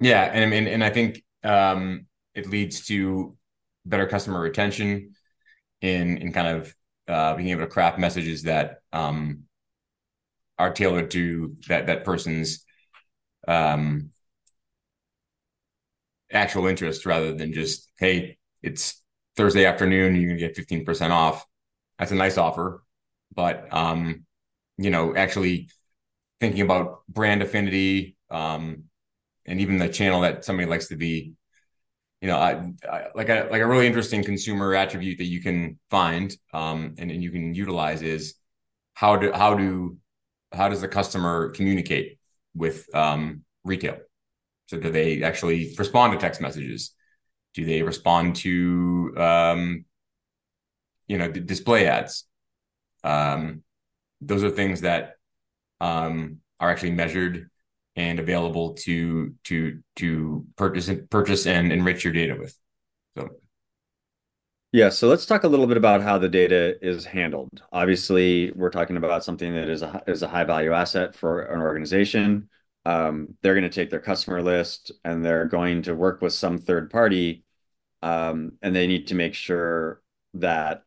Yeah. 0.01 0.23
And 0.23 0.53
and, 0.53 0.69
and 0.69 0.85
I 0.85 0.91
think 0.91 1.23
um, 1.45 2.07
it 2.35 2.49
leads 2.49 2.87
to 2.87 3.37
better 3.85 4.07
customer 4.07 4.41
retention 4.41 5.15
in 5.81 6.19
in 6.19 6.33
kind 6.33 6.49
of 6.49 6.75
uh, 7.09 7.35
being 7.35 7.49
able 7.51 7.63
to 7.63 7.67
craft 7.67 7.99
messages 7.99 8.45
that 8.45 8.79
um, 8.93 9.43
are 10.59 10.73
tailored 10.73 11.11
to 11.11 11.57
that 11.69 11.87
that 11.87 12.05
person's 12.05 12.65
um, 13.49 14.11
actual 16.33 16.67
interest 16.67 17.05
rather 17.05 17.35
than 17.35 17.53
just 17.53 17.91
hey 17.99 18.39
it's 18.63 19.02
thursday 19.37 19.65
afternoon 19.65 20.17
you 20.17 20.29
can 20.29 20.37
get 20.37 20.57
15% 20.57 21.11
off 21.11 21.47
that's 21.99 22.13
a 22.13 22.17
nice 22.17 22.39
offer 22.39 22.83
but 23.35 23.73
um, 23.73 24.25
you 24.79 24.91
know 24.91 25.15
actually 25.15 25.69
thinking 26.41 26.63
about 26.63 27.03
brand 27.09 27.43
affinity 27.43 28.17
um, 28.31 28.85
and 29.47 29.61
even 29.61 29.79
the 29.79 29.89
channel 29.89 30.21
that 30.23 30.45
somebody 30.45 30.69
likes 30.69 30.89
to 30.89 30.97
be 30.97 31.35
you 32.23 32.29
know, 32.29 32.37
I, 32.37 32.73
I, 32.89 33.07
like 33.17 33.29
a 33.29 33.49
like 33.51 33.61
a 33.61 33.67
really 33.67 33.87
interesting 33.87 34.23
consumer 34.23 34.77
attribute 34.77 35.19
that 35.19 35.25
you 35.25 35.43
can 35.43 35.81
find 35.91 36.35
um, 36.55 36.95
and, 36.97 37.11
and 37.11 37.21
you 37.21 37.33
can 37.33 37.53
utilize 37.53 38.01
is 38.01 38.35
how 38.95 39.17
do 39.17 39.33
how 39.33 39.55
do 39.55 39.99
how 40.53 40.69
does 40.69 40.81
the 40.81 40.89
customer 40.89 41.51
communicate 41.51 42.21
with 42.55 42.87
um, 42.95 43.43
retail? 43.65 43.99
So 44.67 44.79
do 44.79 44.89
they 44.91 45.25
actually 45.25 45.75
respond 45.77 46.13
to 46.13 46.19
text 46.19 46.41
messages? 46.41 46.93
Do 47.55 47.65
they 47.65 47.83
respond 47.83 48.37
to 48.37 49.15
um, 49.17 49.85
you 51.07 51.19
know 51.19 51.31
display 51.31 51.87
ads? 51.87 52.25
Um, 53.05 53.63
those 54.21 54.45
are 54.45 54.51
things 54.51 54.83
that 54.83 55.17
um, 55.81 56.39
are 56.61 56.71
actually 56.71 56.93
measured 56.93 57.51
and 57.97 58.19
available 58.19 58.75
to 58.75 59.35
to 59.45 59.81
to 59.97 60.47
purchase 60.57 60.91
purchase 61.11 61.47
and 61.47 61.73
enrich 61.73 62.05
your 62.05 62.13
data 62.13 62.37
with. 62.39 62.57
So 63.15 63.29
yeah, 64.73 64.89
so 64.89 65.09
let's 65.09 65.27
talk 65.27 65.45
a 65.45 65.49
little 65.49 65.67
bit 65.67 65.77
about 65.77 66.01
how 66.01 66.17
the 66.17 66.31
data 66.31 66.77
is 66.81 67.05
handled. 67.05 67.63
Obviously, 67.73 68.53
we're 68.53 68.71
talking 68.71 68.97
about 68.97 69.23
something 69.23 69.55
that 69.55 69.69
is 69.69 69.83
a 69.83 70.03
is 70.07 70.23
a 70.23 70.29
high 70.29 70.45
value 70.45 70.73
asset 70.73 71.15
for 71.15 71.43
an 71.43 71.61
organization. 71.61 72.49
Um, 72.85 73.35
they're 73.43 73.55
going 73.55 73.69
to 73.69 73.71
take 73.71 73.91
their 73.91 74.01
customer 74.01 74.43
list 74.43 74.91
and 75.05 75.25
they're 75.25 75.47
going 75.47 75.83
to 75.83 75.95
work 75.95 76.21
with 76.21 76.33
some 76.33 76.59
third 76.59 76.91
party, 76.91 77.42
um, 78.03 78.53
and 78.63 78.75
they 78.75 78.87
need 78.87 79.09
to 79.09 79.15
make 79.15 79.35
sure 79.35 80.03
that 80.35 80.85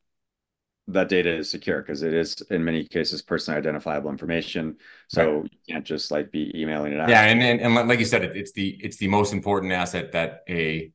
that 0.88 1.10
data 1.10 1.36
is 1.36 1.50
secure 1.50 1.82
because 1.82 2.04
it 2.04 2.14
is 2.14 2.42
in 2.52 2.64
many 2.64 2.86
cases 2.86 3.22
personally 3.22 3.58
identifiable 3.58 4.12
information. 4.12 4.78
So 5.08 5.38
right. 5.38 5.52
you 5.52 5.74
can't 5.74 5.86
just 5.86 6.12
like 6.12 6.32
be 6.32 6.52
emailing 6.56 6.94
it 6.94 7.00
out. 7.00 7.10
Yeah, 7.10 7.24
and 7.24 7.42
and, 7.42 7.60
and 7.60 7.88
like 7.88 8.00
you 8.00 8.06
said, 8.06 8.24
it, 8.24 8.36
it's 8.36 8.52
the 8.52 8.78
it's 8.82 8.98
the 8.98 9.08
most 9.08 9.34
important 9.34 9.74
asset 9.74 10.12
that 10.12 10.44
a 10.48 10.92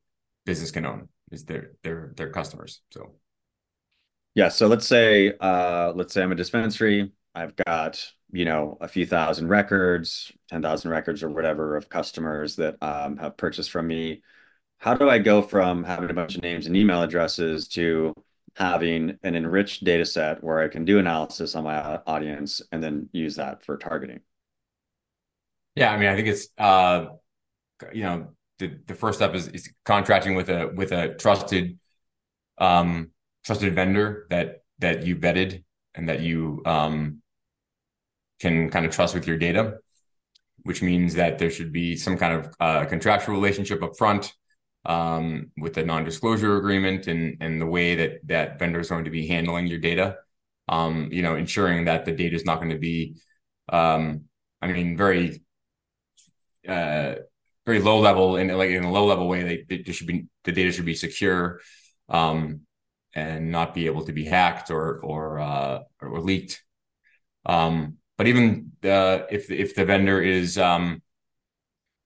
business 0.47 0.71
can 0.71 0.87
own 0.87 1.09
is 1.33 1.45
their 1.45 1.73
their 1.83 2.12
their 2.17 2.31
customers. 2.31 2.83
So 2.93 3.15
yeah, 4.35 4.49
so 4.49 4.69
let's 4.69 4.87
say 4.87 5.33
uh 5.41 5.93
let's 5.95 6.15
say 6.15 6.23
I'm 6.23 6.33
a 6.33 6.37
dispensary. 6.37 7.11
I've 7.35 7.57
got 7.57 8.05
you 8.31 8.45
know 8.45 8.79
a 8.81 8.87
few 8.87 9.07
thousand 9.07 9.49
records, 9.49 10.31
ten 10.49 10.62
thousand 10.62 10.93
records 10.93 11.25
or 11.25 11.31
whatever 11.31 11.77
of 11.77 11.89
customers 11.89 12.57
that 12.57 12.77
um, 12.81 13.17
have 13.17 13.37
purchased 13.37 13.73
from 13.73 13.89
me. 13.89 14.23
How 14.80 14.94
do 14.94 15.08
I 15.10 15.18
go 15.18 15.42
from 15.42 15.84
having 15.84 16.10
a 16.10 16.14
bunch 16.14 16.37
of 16.37 16.42
names 16.42 16.66
and 16.66 16.75
email 16.75 17.02
addresses 17.02 17.68
to 17.68 18.14
having 18.56 19.18
an 19.22 19.37
enriched 19.37 19.84
data 19.84 20.04
set 20.04 20.42
where 20.42 20.60
I 20.60 20.68
can 20.68 20.84
do 20.84 20.99
analysis 20.99 21.54
on 21.54 21.64
my 21.64 22.00
audience 22.06 22.62
and 22.72 22.82
then 22.82 23.08
use 23.12 23.37
that 23.37 23.62
for 23.62 23.76
targeting. 23.76 24.20
Yeah, 25.76 25.92
I 25.92 25.99
mean, 25.99 26.08
I 26.08 26.16
think 26.16 26.28
it's 26.28 26.49
uh, 26.58 27.06
you 27.92 28.02
know 28.02 28.28
the 28.58 28.78
the 28.87 28.94
first 28.94 29.18
step 29.18 29.34
is, 29.34 29.49
is 29.49 29.72
contracting 29.84 30.34
with 30.34 30.49
a 30.49 30.72
with 30.75 30.92
a 30.92 31.14
trusted 31.14 31.78
um 32.58 33.10
trusted 33.44 33.75
vendor 33.75 34.26
that 34.30 34.62
that 34.78 35.06
you 35.06 35.16
vetted 35.16 35.62
and 35.94 36.08
that 36.08 36.20
you 36.20 36.62
um 36.66 37.22
can 38.40 38.70
kind 38.70 38.87
of 38.87 38.92
trust 38.92 39.14
with 39.14 39.26
your 39.26 39.37
data, 39.37 39.75
which 40.62 40.82
means 40.82 41.14
that 41.14 41.38
there 41.38 41.50
should 41.50 41.72
be 41.72 41.96
some 41.96 42.16
kind 42.16 42.34
of 42.34 42.54
uh, 42.58 42.87
contractual 42.87 43.34
relationship 43.34 43.82
up 43.82 43.96
front 43.96 44.34
um, 44.84 45.50
with 45.56 45.75
the 45.75 45.84
non-disclosure 45.84 46.56
agreement 46.56 47.06
and 47.06 47.37
and 47.40 47.60
the 47.60 47.66
way 47.66 47.94
that 47.96 48.26
that 48.26 48.58
vendor 48.58 48.80
is 48.80 48.88
going 48.88 49.04
to 49.04 49.10
be 49.10 49.26
handling 49.26 49.66
your 49.66 49.78
data. 49.78 50.16
Um, 50.68 51.08
you 51.10 51.22
know, 51.22 51.34
ensuring 51.34 51.87
that 51.87 52.04
the 52.04 52.12
data 52.12 52.37
is 52.37 52.44
not 52.44 52.58
going 52.58 52.70
to 52.70 52.78
be, 52.78 53.16
um, 53.70 54.26
I 54.62 54.68
mean, 54.68 54.96
very, 54.96 55.42
uh, 56.68 57.14
very 57.66 57.80
low 57.80 57.99
level 57.99 58.37
and 58.37 58.56
like 58.56 58.70
in 58.70 58.84
a 58.84 58.92
low 58.92 59.04
level 59.04 59.26
way. 59.26 59.64
They, 59.68 59.82
they 59.82 59.92
should 59.92 60.06
be 60.06 60.26
the 60.44 60.52
data 60.52 60.70
should 60.72 60.84
be 60.84 60.94
secure, 60.94 61.60
um, 62.08 62.60
and 63.14 63.50
not 63.50 63.75
be 63.75 63.87
able 63.87 64.04
to 64.04 64.12
be 64.12 64.25
hacked 64.25 64.70
or 64.70 65.00
or 65.00 65.40
uh, 65.40 65.80
or 66.00 66.20
leaked. 66.20 66.62
Um, 67.46 67.96
but 68.16 68.26
even 68.26 68.72
uh, 68.84 69.20
if 69.30 69.50
if 69.50 69.75
the 69.75 69.84
vendor 69.84 70.20
is 70.20 70.56
um, 70.56 71.02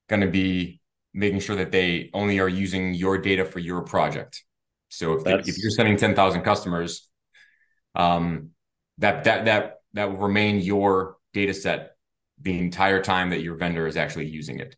going 0.09 0.23
to 0.23 0.31
be 0.31 0.81
making 1.15 1.41
sure 1.41 1.57
that 1.57 1.73
they 1.73 2.11
only 2.13 2.41
are 2.41 2.49
using 2.49 2.93
your 2.93 3.17
data 3.19 3.45
for 3.45 3.61
your 3.61 3.83
project. 3.83 4.43
So 4.89 5.15
if, 5.15 5.25
they, 5.25 5.35
if 5.35 5.59
you're 5.59 5.71
sending 5.71 5.97
10,000 5.97 6.43
customers, 6.43 7.09
um, 7.95 8.51
that, 8.99 9.25
that, 9.25 9.45
that, 9.47 9.77
that 9.95 10.11
will 10.11 10.19
remain 10.19 10.59
your 10.59 11.17
data 11.33 11.55
set 11.55 11.93
the 12.41 12.59
entire 12.59 13.01
time 13.01 13.31
that 13.31 13.43
your 13.43 13.57
vendor 13.57 13.87
is 13.87 13.97
actually 13.97 14.27
using 14.27 14.59
it. 14.59 14.77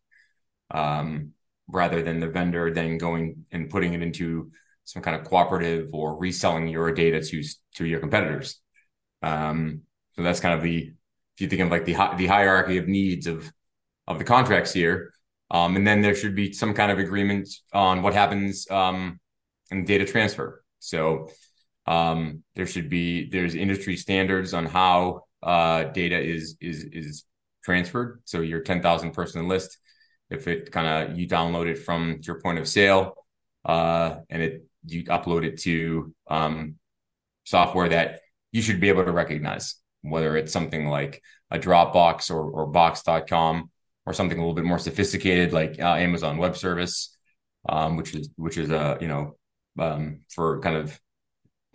Um, 0.70 1.32
rather 1.68 2.02
than 2.02 2.20
the 2.20 2.28
vendor 2.28 2.72
then 2.72 2.98
going 2.98 3.44
and 3.50 3.70
putting 3.70 3.92
it 3.92 4.02
into 4.02 4.50
some 4.84 5.02
kind 5.02 5.16
of 5.20 5.26
cooperative 5.26 5.90
or 5.92 6.16
reselling 6.16 6.68
your 6.68 6.92
data 6.92 7.20
to, 7.20 7.42
to 7.74 7.84
your 7.84 7.98
competitors. 7.98 8.60
Um, 9.22 9.82
so 10.12 10.22
that's 10.22 10.40
kind 10.40 10.54
of 10.54 10.62
the, 10.62 10.92
if 11.34 11.40
you 11.40 11.48
think 11.48 11.62
of 11.62 11.70
like 11.70 11.84
the, 11.84 11.96
the 12.16 12.26
hierarchy 12.26 12.78
of 12.78 12.86
needs 12.86 13.26
of, 13.26 13.50
of 14.06 14.18
the 14.18 14.24
contracts 14.24 14.72
here, 14.72 15.12
um, 15.50 15.76
and 15.76 15.86
then 15.86 16.00
there 16.00 16.14
should 16.14 16.34
be 16.34 16.52
some 16.52 16.74
kind 16.74 16.90
of 16.90 16.98
agreement 16.98 17.48
on 17.72 18.02
what 18.02 18.14
happens 18.14 18.68
um, 18.70 19.20
in 19.70 19.84
data 19.84 20.04
transfer. 20.04 20.64
So 20.78 21.28
um, 21.86 22.42
there 22.54 22.66
should 22.66 22.88
be 22.88 23.30
there's 23.30 23.54
industry 23.54 23.96
standards 23.96 24.54
on 24.54 24.66
how 24.66 25.22
uh, 25.42 25.84
data 25.84 26.20
is 26.20 26.56
is 26.60 26.84
is 26.92 27.24
transferred. 27.62 28.22
So 28.24 28.40
your 28.40 28.60
10,000 28.60 29.12
person 29.12 29.48
list, 29.48 29.78
if 30.30 30.48
it 30.48 30.72
kind 30.72 31.10
of 31.10 31.18
you 31.18 31.28
download 31.28 31.66
it 31.66 31.78
from 31.78 32.20
your 32.22 32.40
point 32.40 32.58
of 32.58 32.68
sale 32.68 33.14
uh, 33.64 34.16
and 34.30 34.42
it 34.42 34.66
you 34.84 35.04
upload 35.04 35.44
it 35.44 35.60
to 35.62 36.14
um, 36.28 36.76
software 37.44 37.88
that 37.88 38.20
you 38.52 38.62
should 38.62 38.80
be 38.80 38.88
able 38.88 39.04
to 39.04 39.12
recognize 39.12 39.76
whether 40.02 40.36
it's 40.36 40.52
something 40.52 40.86
like 40.86 41.22
a 41.50 41.58
Dropbox 41.58 42.30
or, 42.30 42.50
or 42.50 42.66
Box.com 42.66 43.70
or 44.06 44.12
something 44.12 44.38
a 44.38 44.40
little 44.40 44.54
bit 44.54 44.64
more 44.64 44.78
sophisticated 44.78 45.52
like 45.52 45.80
uh, 45.80 45.94
Amazon 45.94 46.38
Web 46.38 46.56
Service, 46.56 47.16
um, 47.68 47.96
which 47.96 48.14
is 48.14 48.30
which 48.36 48.56
is 48.56 48.70
a 48.70 48.78
uh, 48.78 48.98
you 49.00 49.08
know 49.08 49.36
um, 49.78 50.20
for 50.30 50.60
kind 50.60 50.76
of 50.76 50.98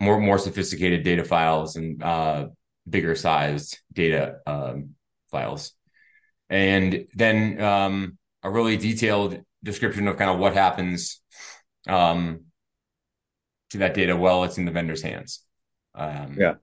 more 0.00 0.18
more 0.18 0.38
sophisticated 0.38 1.04
data 1.04 1.24
files 1.24 1.76
and 1.76 2.02
uh, 2.02 2.46
bigger 2.88 3.14
sized 3.14 3.78
data 3.92 4.38
um, 4.46 4.94
files, 5.30 5.72
and 6.48 7.06
then 7.14 7.60
um, 7.60 8.18
a 8.42 8.50
really 8.50 8.76
detailed 8.76 9.38
description 9.62 10.08
of 10.08 10.16
kind 10.16 10.30
of 10.30 10.38
what 10.38 10.54
happens 10.54 11.20
um, 11.86 12.46
to 13.70 13.78
that 13.78 13.94
data 13.94 14.16
while 14.16 14.44
it's 14.44 14.58
in 14.58 14.64
the 14.64 14.72
vendor's 14.72 15.02
hands. 15.02 15.44
Um, 15.94 16.36
yeah. 16.38 16.54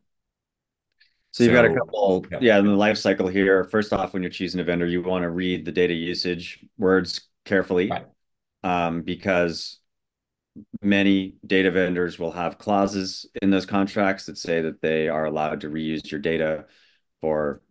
So 1.32 1.44
you've 1.44 1.54
got 1.54 1.66
a 1.66 1.74
couple, 1.74 2.26
yeah. 2.32 2.38
yeah, 2.42 2.58
in 2.60 2.66
the 2.66 2.72
life 2.74 2.98
cycle 2.98 3.28
here. 3.28 3.64
First 3.66 3.94
off, 3.94 4.14
when 4.14 4.24
you're 4.24 4.32
choosing 4.32 4.60
a 4.60 4.64
vendor, 4.64 4.86
you 4.86 5.02
want 5.02 5.24
to 5.24 5.30
read 5.30 5.64
the 5.64 5.72
data 5.72 5.94
usage 5.94 6.66
words 6.78 7.30
carefully, 7.46 7.90
right. 7.90 8.06
um, 8.64 9.04
because 9.04 9.80
many 10.82 11.36
data 11.46 11.70
vendors 11.70 12.18
will 12.18 12.32
have 12.32 12.58
clauses 12.58 13.28
in 13.42 13.52
those 13.52 13.66
contracts 13.66 14.26
that 14.26 14.38
say 14.38 14.62
that 14.62 14.82
they 14.82 15.08
are 15.08 15.26
allowed 15.26 15.62
to 15.62 15.70
reuse 15.70 16.10
your 16.10 16.20
data 16.20 16.66
for 17.22 17.62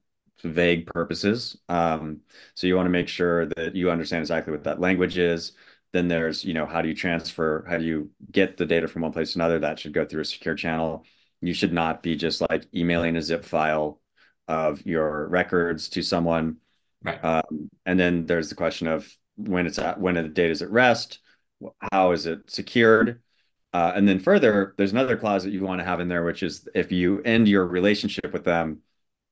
vague 0.45 0.87
purposes. 0.87 1.59
Um, 1.69 2.21
so 2.55 2.69
you 2.69 2.77
want 2.77 2.87
to 2.87 2.91
make 2.91 3.09
sure 3.09 3.47
that 3.47 3.75
you 3.75 3.91
understand 3.91 4.23
exactly 4.23 4.53
what 4.53 4.65
that 4.65 4.81
language 4.81 5.19
is. 5.19 5.53
Then 5.93 6.07
there's, 6.07 6.45
you 6.45 6.55
know, 6.55 6.67
how 6.67 6.81
do 6.81 6.89
you 6.89 6.95
transfer? 6.95 7.67
How 7.69 7.79
do 7.79 7.85
you 7.85 8.11
get 8.31 8.57
the 8.57 8.67
data 8.67 8.87
from 8.87 9.03
one 9.03 9.13
place 9.13 9.33
to 9.33 9.39
another? 9.39 9.59
That 9.59 9.81
should 9.81 9.95
go 9.95 10.05
through 10.05 10.21
a 10.21 10.27
secure 10.27 10.55
channel 10.55 11.05
you 11.41 11.55
should 11.55 11.73
not 11.73 12.03
be 12.03 12.17
just 12.17 12.41
like 12.41 12.67
emailing 12.75 13.17
a 13.17 13.23
zip 13.23 13.45
file 13.45 14.01
of 14.47 14.85
your 14.87 15.29
records 15.29 15.89
to 15.91 16.03
someone. 16.03 16.57
Right. 17.03 17.23
Um, 17.25 17.71
and 17.87 17.99
then 17.99 18.27
there's 18.27 18.49
the 18.49 18.55
question 18.55 18.89
of 18.89 19.09
when 19.37 19.67
it's 19.67 19.79
at 19.79 20.01
when 20.01 20.15
the 20.15 20.25
data 20.25 20.51
is 20.51 20.63
at 20.63 20.71
rest, 20.71 21.21
how 21.93 22.13
is 22.13 22.27
it 22.27 22.51
secured? 22.51 23.23
Uh, 23.73 23.93
and 23.95 24.09
then 24.09 24.19
further, 24.19 24.75
there's 24.77 24.93
another 24.93 25.17
clause 25.17 25.45
that 25.45 25.51
you 25.51 25.63
want 25.63 25.81
to 25.81 25.85
have 25.85 26.01
in 26.01 26.09
there, 26.09 26.25
which 26.25 26.43
is 26.43 26.67
if 26.75 26.91
you 26.91 27.21
end 27.23 27.47
your 27.47 27.67
relationship 27.67 28.33
with 28.33 28.45
them, 28.45 28.81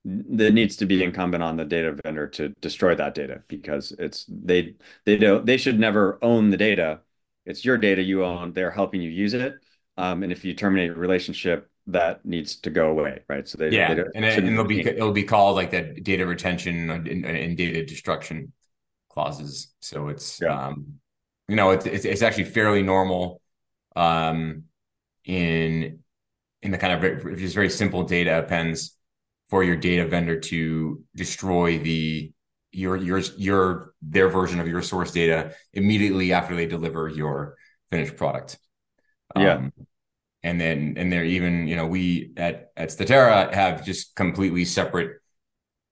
there 0.04 0.52
needs 0.52 0.76
to 0.76 0.86
be 0.86 1.02
incumbent 1.02 1.42
on 1.42 1.56
the 1.56 1.64
data 1.64 1.96
vendor 2.04 2.28
to 2.28 2.50
destroy 2.60 2.94
that 2.94 3.14
data 3.14 3.42
because 3.48 3.92
it's 3.98 4.24
they 4.28 4.76
they 5.04 5.16
don't 5.16 5.44
they 5.44 5.56
should 5.56 5.80
never 5.80 6.18
own 6.22 6.50
the 6.50 6.56
data. 6.56 7.00
It's 7.44 7.64
your 7.64 7.78
data 7.78 8.02
you 8.02 8.24
own. 8.24 8.52
They're 8.52 8.70
helping 8.70 9.00
you 9.02 9.10
use 9.10 9.34
it. 9.34 9.54
Um, 9.96 10.22
and 10.22 10.30
if 10.30 10.44
you 10.44 10.54
terminate 10.54 10.90
a 10.90 10.94
relationship, 10.94 11.70
that 11.88 12.24
needs 12.24 12.56
to 12.56 12.70
go 12.70 12.90
away, 12.90 13.22
right? 13.28 13.46
So 13.46 13.58
they 13.58 13.70
yeah, 13.70 13.94
they 13.94 14.02
and, 14.14 14.24
it, 14.24 14.38
and 14.38 14.48
it'll 14.48 14.64
be 14.64 14.80
it'll 14.80 15.12
be 15.12 15.22
called 15.22 15.56
like 15.56 15.70
that 15.70 16.02
data 16.02 16.26
retention 16.26 16.90
and, 16.90 17.24
and 17.24 17.56
data 17.56 17.84
destruction 17.84 18.52
clauses. 19.08 19.72
So 19.80 20.08
it's 20.08 20.40
yeah. 20.40 20.66
um, 20.66 20.94
you 21.48 21.56
know 21.56 21.70
it's, 21.70 21.86
it's 21.86 22.04
it's 22.04 22.22
actually 22.22 22.44
fairly 22.44 22.82
normal 22.82 23.40
um 23.94 24.64
in 25.24 26.00
in 26.62 26.70
the 26.70 26.78
kind 26.78 27.04
of 27.04 27.38
just 27.38 27.54
very 27.54 27.70
simple 27.70 28.02
data 28.02 28.38
appends 28.38 28.96
for 29.48 29.62
your 29.62 29.76
data 29.76 30.06
vendor 30.06 30.38
to 30.40 31.02
destroy 31.14 31.78
the 31.78 32.32
your 32.72 32.96
your 32.96 33.18
your 33.38 33.94
their 34.02 34.28
version 34.28 34.60
of 34.60 34.66
your 34.66 34.82
source 34.82 35.12
data 35.12 35.54
immediately 35.72 36.32
after 36.32 36.56
they 36.56 36.66
deliver 36.66 37.08
your 37.08 37.54
finished 37.90 38.16
product. 38.16 38.58
Yeah. 39.36 39.68
And 40.42 40.60
then 40.60 40.94
and 40.96 41.12
they're 41.12 41.24
even 41.24 41.66
you 41.66 41.76
know 41.76 41.86
we 41.86 42.32
at 42.36 42.70
at 42.76 42.90
Statera 42.90 43.52
have 43.52 43.84
just 43.84 44.14
completely 44.14 44.64
separate 44.64 45.20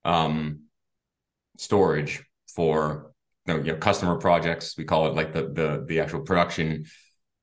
um 0.05 0.61
storage 1.57 2.23
for 2.47 3.11
you 3.45 3.53
know, 3.53 3.59
you 3.61 3.71
know, 3.73 3.77
customer 3.77 4.15
projects. 4.15 4.77
We 4.77 4.85
call 4.85 5.07
it 5.07 5.15
like 5.15 5.33
the 5.33 5.43
the 5.43 5.85
the 5.87 5.99
actual 5.99 6.21
production 6.21 6.85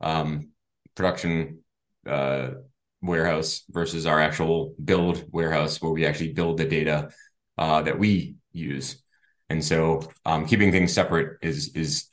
um 0.01 0.49
production 0.95 1.59
uh 2.07 2.51
warehouse 3.03 3.63
versus 3.69 4.07
our 4.07 4.21
actual 4.21 4.75
build 4.83 5.25
warehouse 5.33 5.81
where 5.83 5.93
we 5.93 6.07
actually 6.07 6.33
build 6.33 6.59
the 6.59 6.65
data 6.65 7.11
uh 7.59 7.83
that 7.83 7.99
we 7.99 8.37
use. 8.53 9.03
And 9.49 9.65
so 9.65 10.09
um 10.25 10.47
keeping 10.47 10.73
things 10.73 10.93
separate 10.93 11.39
is 11.43 11.75
is 11.75 12.09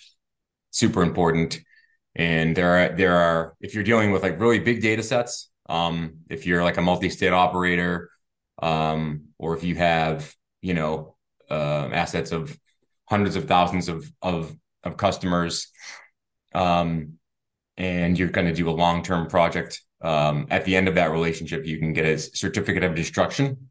super 0.71 1.01
important 1.01 1.59
and 2.15 2.55
there 2.55 2.71
are 2.71 2.95
there 2.95 3.15
are 3.15 3.55
if 3.61 3.73
you're 3.73 3.83
dealing 3.83 4.11
with 4.11 4.23
like 4.23 4.39
really 4.39 4.59
big 4.59 4.81
data 4.81 5.03
sets, 5.03 5.49
um, 5.67 6.19
if 6.29 6.45
you're 6.45 6.63
like 6.63 6.77
a 6.77 6.81
multi-state 6.81 7.33
operator, 7.33 8.09
um, 8.61 9.25
or 9.37 9.55
if 9.55 9.63
you 9.63 9.75
have 9.75 10.33
you 10.61 10.73
know 10.73 11.15
uh, 11.49 11.89
assets 11.91 12.31
of 12.31 12.57
hundreds 13.05 13.35
of 13.35 13.45
thousands 13.45 13.89
of 13.89 14.09
of 14.21 14.55
of 14.83 14.97
customers, 14.97 15.71
um, 16.53 17.13
and 17.77 18.17
you're 18.17 18.29
going 18.29 18.47
to 18.47 18.53
do 18.53 18.69
a 18.69 18.71
long-term 18.71 19.27
project. 19.27 19.81
Um, 20.01 20.47
at 20.49 20.63
the 20.63 20.77
end 20.77 20.87
of 20.87 20.95
that 20.95 21.11
relationship, 21.11 21.65
you 21.65 21.77
can 21.77 21.91
get 21.91 22.05
a 22.05 22.17
certificate 22.17 22.83
of 22.83 22.95
destruction, 22.95 23.69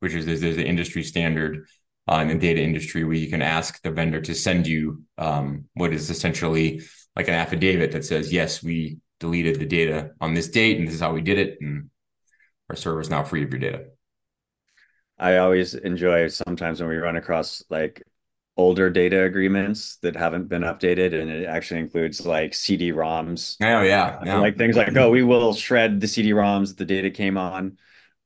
which 0.00 0.12
is 0.12 0.26
there's, 0.26 0.42
there's 0.42 0.58
an 0.58 0.66
industry 0.66 1.02
standard 1.02 1.66
uh, 2.08 2.16
in 2.16 2.28
the 2.28 2.38
data 2.38 2.60
industry 2.60 3.04
where 3.04 3.14
you 3.14 3.30
can 3.30 3.42
ask 3.42 3.82
the 3.82 3.90
vendor 3.90 4.20
to 4.20 4.34
send 4.34 4.66
you 4.66 5.02
um, 5.18 5.64
what 5.74 5.92
is 5.92 6.10
essentially 6.10 6.82
like 7.16 7.28
an 7.28 7.34
affidavit 7.34 7.92
that 7.92 8.04
says, 8.04 8.32
yes, 8.32 8.62
we 8.62 8.98
deleted 9.18 9.58
the 9.58 9.66
data 9.66 10.10
on 10.20 10.34
this 10.34 10.48
date 10.48 10.78
and 10.78 10.86
this 10.86 10.94
is 10.94 11.00
how 11.00 11.12
we 11.12 11.22
did 11.22 11.38
it. 11.38 11.58
And 11.60 11.90
our 12.68 12.76
server 12.76 13.00
is 13.00 13.10
now 13.10 13.24
free 13.24 13.42
of 13.42 13.50
your 13.50 13.58
data. 13.58 13.86
I 15.18 15.38
always 15.38 15.74
enjoy 15.74 16.28
sometimes 16.28 16.80
when 16.80 16.90
we 16.90 16.96
run 16.96 17.16
across 17.16 17.62
like 17.70 18.02
older 18.58 18.90
data 18.90 19.22
agreements 19.22 19.96
that 20.02 20.14
haven't 20.14 20.48
been 20.48 20.62
updated 20.62 21.18
and 21.18 21.30
it 21.30 21.46
actually 21.46 21.80
includes 21.80 22.26
like 22.26 22.52
CD-ROMs. 22.52 23.56
Oh 23.62 23.80
yeah. 23.80 24.20
yeah. 24.22 24.38
Like 24.38 24.58
things 24.58 24.76
like, 24.76 24.94
oh, 24.94 25.10
we 25.10 25.22
will 25.22 25.54
shred 25.54 26.00
the 26.00 26.08
CD-ROMs 26.08 26.76
the 26.76 26.84
data 26.84 27.10
came 27.10 27.38
on. 27.38 27.78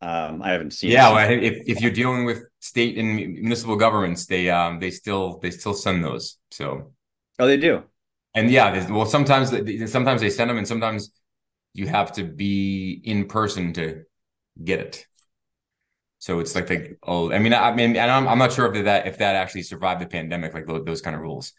Um, 0.02 0.42
I 0.42 0.52
haven't 0.52 0.72
seen. 0.72 0.90
Yeah, 0.90 1.12
well, 1.12 1.30
if 1.30 1.62
if 1.68 1.82
you're 1.82 1.90
dealing 1.90 2.24
with 2.24 2.46
state 2.60 2.96
and 2.96 3.16
municipal 3.16 3.76
governments, 3.76 4.24
they 4.24 4.48
um 4.48 4.80
they 4.80 4.90
still 4.90 5.38
they 5.40 5.50
still 5.50 5.74
send 5.74 6.02
those. 6.02 6.38
So. 6.50 6.92
Oh, 7.38 7.46
they 7.46 7.58
do 7.58 7.84
and 8.34 8.50
yeah, 8.50 8.90
well, 8.90 9.06
sometimes 9.06 9.50
sometimes 9.90 10.20
they 10.20 10.30
send 10.30 10.50
them, 10.50 10.58
and 10.58 10.68
sometimes 10.68 11.10
you 11.72 11.86
have 11.86 12.12
to 12.12 12.24
be 12.24 13.00
in 13.04 13.26
person 13.26 13.72
to 13.74 14.02
get 14.62 14.80
it. 14.80 15.06
So 16.18 16.40
it's 16.40 16.54
like 16.54 16.66
the 16.66 16.96
oh, 17.02 17.32
I 17.32 17.38
mean, 17.38 17.54
I 17.54 17.74
mean, 17.74 17.96
and 17.96 18.10
I'm 18.10 18.28
I'm 18.28 18.38
not 18.38 18.52
sure 18.52 18.72
if 18.74 18.84
that 18.84 19.06
if 19.06 19.18
that 19.18 19.36
actually 19.36 19.62
survived 19.62 20.00
the 20.00 20.06
pandemic, 20.06 20.54
like 20.54 20.66
those, 20.66 20.84
those 20.84 21.00
kind 21.00 21.16
of 21.16 21.22
rules. 21.22 21.52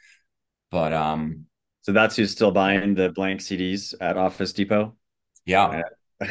But 0.69 0.93
um, 0.93 1.45
so 1.81 1.91
that's 1.91 2.15
who's 2.15 2.31
still 2.31 2.51
buying 2.51 2.93
the 2.93 3.09
blank 3.09 3.41
CDs 3.41 3.95
at 3.99 4.17
Office 4.17 4.53
Depot. 4.53 4.95
Yeah. 5.45 5.81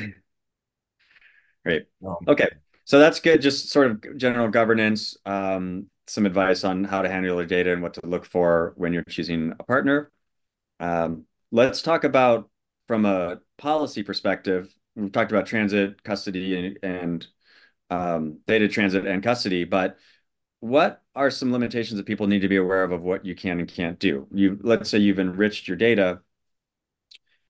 Great. 1.64 1.86
Okay. 2.28 2.48
So 2.84 2.98
that's 2.98 3.20
good. 3.20 3.42
Just 3.42 3.70
sort 3.70 3.90
of 3.90 4.16
general 4.16 4.48
governance, 4.48 5.16
um, 5.26 5.86
some 6.06 6.26
advice 6.26 6.64
on 6.64 6.84
how 6.84 7.02
to 7.02 7.08
handle 7.08 7.36
your 7.36 7.46
data 7.46 7.72
and 7.72 7.82
what 7.82 7.94
to 7.94 8.00
look 8.06 8.24
for 8.24 8.72
when 8.76 8.92
you're 8.92 9.04
choosing 9.04 9.52
a 9.58 9.64
partner. 9.64 10.10
Um, 10.80 11.26
let's 11.52 11.82
talk 11.82 12.04
about 12.04 12.50
from 12.88 13.04
a 13.04 13.40
policy 13.58 14.02
perspective. 14.02 14.74
We've 14.96 15.12
talked 15.12 15.30
about 15.30 15.46
transit, 15.46 16.02
custody, 16.02 16.56
and, 16.56 16.78
and 16.82 17.26
um, 17.90 18.38
data 18.46 18.66
transit 18.66 19.06
and 19.06 19.22
custody, 19.22 19.64
but 19.64 19.98
what 20.60 21.02
are 21.14 21.30
some 21.30 21.52
limitations 21.52 21.96
that 21.96 22.06
people 22.06 22.26
need 22.26 22.40
to 22.40 22.48
be 22.48 22.56
aware 22.56 22.82
of 22.82 22.92
of 22.92 23.02
what 23.02 23.24
you 23.24 23.34
can 23.34 23.60
and 23.60 23.68
can't 23.68 23.98
do? 23.98 24.26
You 24.32 24.58
let's 24.62 24.90
say 24.90 24.98
you've 24.98 25.18
enriched 25.18 25.68
your 25.68 25.76
data 25.76 26.20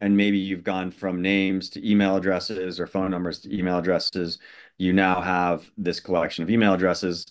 and 0.01 0.17
maybe 0.17 0.39
you've 0.39 0.65
gone 0.65 0.91
from 0.91 1.21
names 1.21 1.71
to 1.71 1.89
email 1.89 2.17
addresses 2.17 2.81
or 2.81 2.87
phone 2.87 3.11
numbers 3.11 3.41
to 3.41 3.57
email 3.57 3.79
addresses. 3.79 4.39
You 4.79 4.93
now 4.93 5.21
have 5.21 5.71
this 5.77 6.01
collection 6.01 6.43
of 6.43 6.51
email 6.51 6.73
addresses 6.73 7.27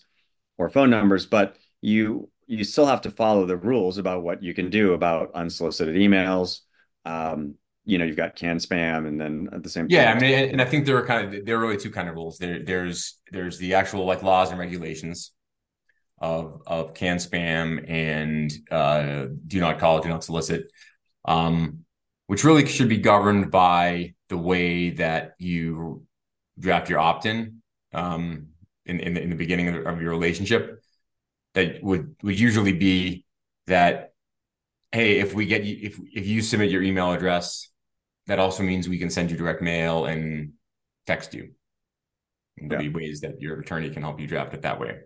or 0.58 0.70
phone 0.70 0.90
numbers, 0.90 1.26
but 1.26 1.56
you 1.82 2.30
you 2.50 2.64
still 2.64 2.88
have 2.88 3.02
to 3.02 3.12
follow 3.12 3.46
the 3.46 3.56
rules 3.56 4.00
about 4.00 4.24
what 4.24 4.42
you 4.42 4.56
can 4.56 4.72
do 4.72 4.94
about 4.94 5.32
unsolicited 5.36 5.96
emails. 5.96 6.62
Um, 7.06 7.56
you 7.86 8.00
know, 8.00 8.06
you've 8.06 8.18
got 8.18 8.36
CAN 8.36 8.58
spam, 8.58 9.08
and 9.08 9.22
then 9.22 9.50
at 9.54 9.62
the 9.62 9.70
same 9.70 9.88
time, 9.88 9.92
yeah. 9.92 10.12
I 10.12 10.20
mean, 10.20 10.50
and 10.50 10.62
I 10.62 10.66
think 10.66 10.86
there 10.86 10.98
are 10.98 11.06
kind 11.06 11.34
of 11.34 11.46
there 11.46 11.58
are 11.58 11.60
really 11.60 11.78
two 11.78 11.92
kind 11.92 12.10
of 12.10 12.16
rules. 12.16 12.40
There, 12.40 12.64
there's 12.64 13.20
there's 13.32 13.60
the 13.60 13.76
actual 13.76 14.06
like 14.06 14.24
laws 14.24 14.50
and 14.50 14.60
regulations 14.60 15.32
of 16.18 16.62
of 16.66 16.96
CAN 16.96 17.18
spam 17.18 17.88
and 17.88 18.52
uh, 18.72 19.28
do 19.46 19.60
not 19.60 19.78
call, 19.78 20.02
do 20.02 20.10
not 20.10 20.24
solicit, 20.24 20.72
um, 21.26 21.86
which 22.26 22.44
really 22.44 22.66
should 22.66 22.90
be 22.90 22.98
governed 22.98 23.52
by 23.52 24.16
the 24.30 24.38
way 24.38 24.90
that 24.92 25.36
you 25.38 26.04
draft 26.60 26.90
your 26.90 27.00
opt 27.00 27.28
in 27.28 27.62
um, 27.94 28.48
in 28.88 29.00
in 29.00 29.14
the, 29.14 29.22
in 29.22 29.30
the 29.30 29.36
beginning 29.36 29.68
of, 29.68 29.86
of 29.86 30.02
your 30.02 30.10
relationship 30.10 30.79
that 31.54 31.84
would 31.84 32.16
would 32.24 32.40
usually 32.40 32.74
be 32.74 33.26
that 33.68 34.14
hey 34.92 35.20
if 35.20 35.34
we 35.34 35.46
get 35.46 35.64
you 35.64 35.78
if 35.82 36.00
if 36.14 36.28
you 36.28 36.42
submit 36.42 36.70
your 36.72 36.82
email 36.82 37.12
address 37.12 37.70
that 38.28 38.40
also 38.40 38.64
means 38.64 38.88
we 38.88 39.00
can 39.00 39.10
send 39.10 39.32
you 39.32 39.38
direct 39.38 39.62
mail 39.62 40.06
and 40.06 40.54
text 41.06 41.34
you 41.34 41.52
there'll 42.68 42.84
yeah. 42.84 42.90
be 42.90 42.96
ways 42.96 43.22
that 43.22 43.42
your 43.42 43.60
attorney 43.60 43.90
can 43.90 44.04
help 44.04 44.20
you 44.20 44.28
draft 44.28 44.54
it 44.54 44.64
that 44.64 44.80
way. 44.80 45.00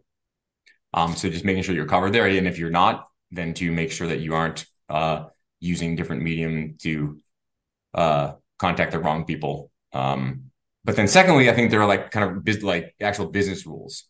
Um, 0.93 1.15
so 1.15 1.29
just 1.29 1.45
making 1.45 1.63
sure 1.63 1.75
you're 1.75 1.85
covered 1.85 2.13
there, 2.13 2.27
and 2.27 2.47
if 2.47 2.57
you're 2.57 2.69
not, 2.69 3.07
then 3.31 3.53
to 3.55 3.71
make 3.71 3.91
sure 3.91 4.07
that 4.07 4.19
you 4.19 4.35
aren't 4.35 4.65
uh, 4.89 5.25
using 5.59 5.95
different 5.95 6.21
medium 6.21 6.75
to 6.81 7.19
uh, 7.93 8.33
contact 8.59 8.91
the 8.91 8.99
wrong 8.99 9.25
people. 9.25 9.71
Um, 9.91 10.51
but 10.83 10.95
then 10.95 11.07
secondly, 11.07 11.49
I 11.49 11.53
think 11.53 11.71
there 11.71 11.81
are 11.81 11.87
like 11.87 12.11
kind 12.11 12.29
of 12.29 12.43
biz- 12.43 12.63
like 12.63 12.95
actual 13.01 13.27
business 13.27 13.65
rules, 13.65 14.05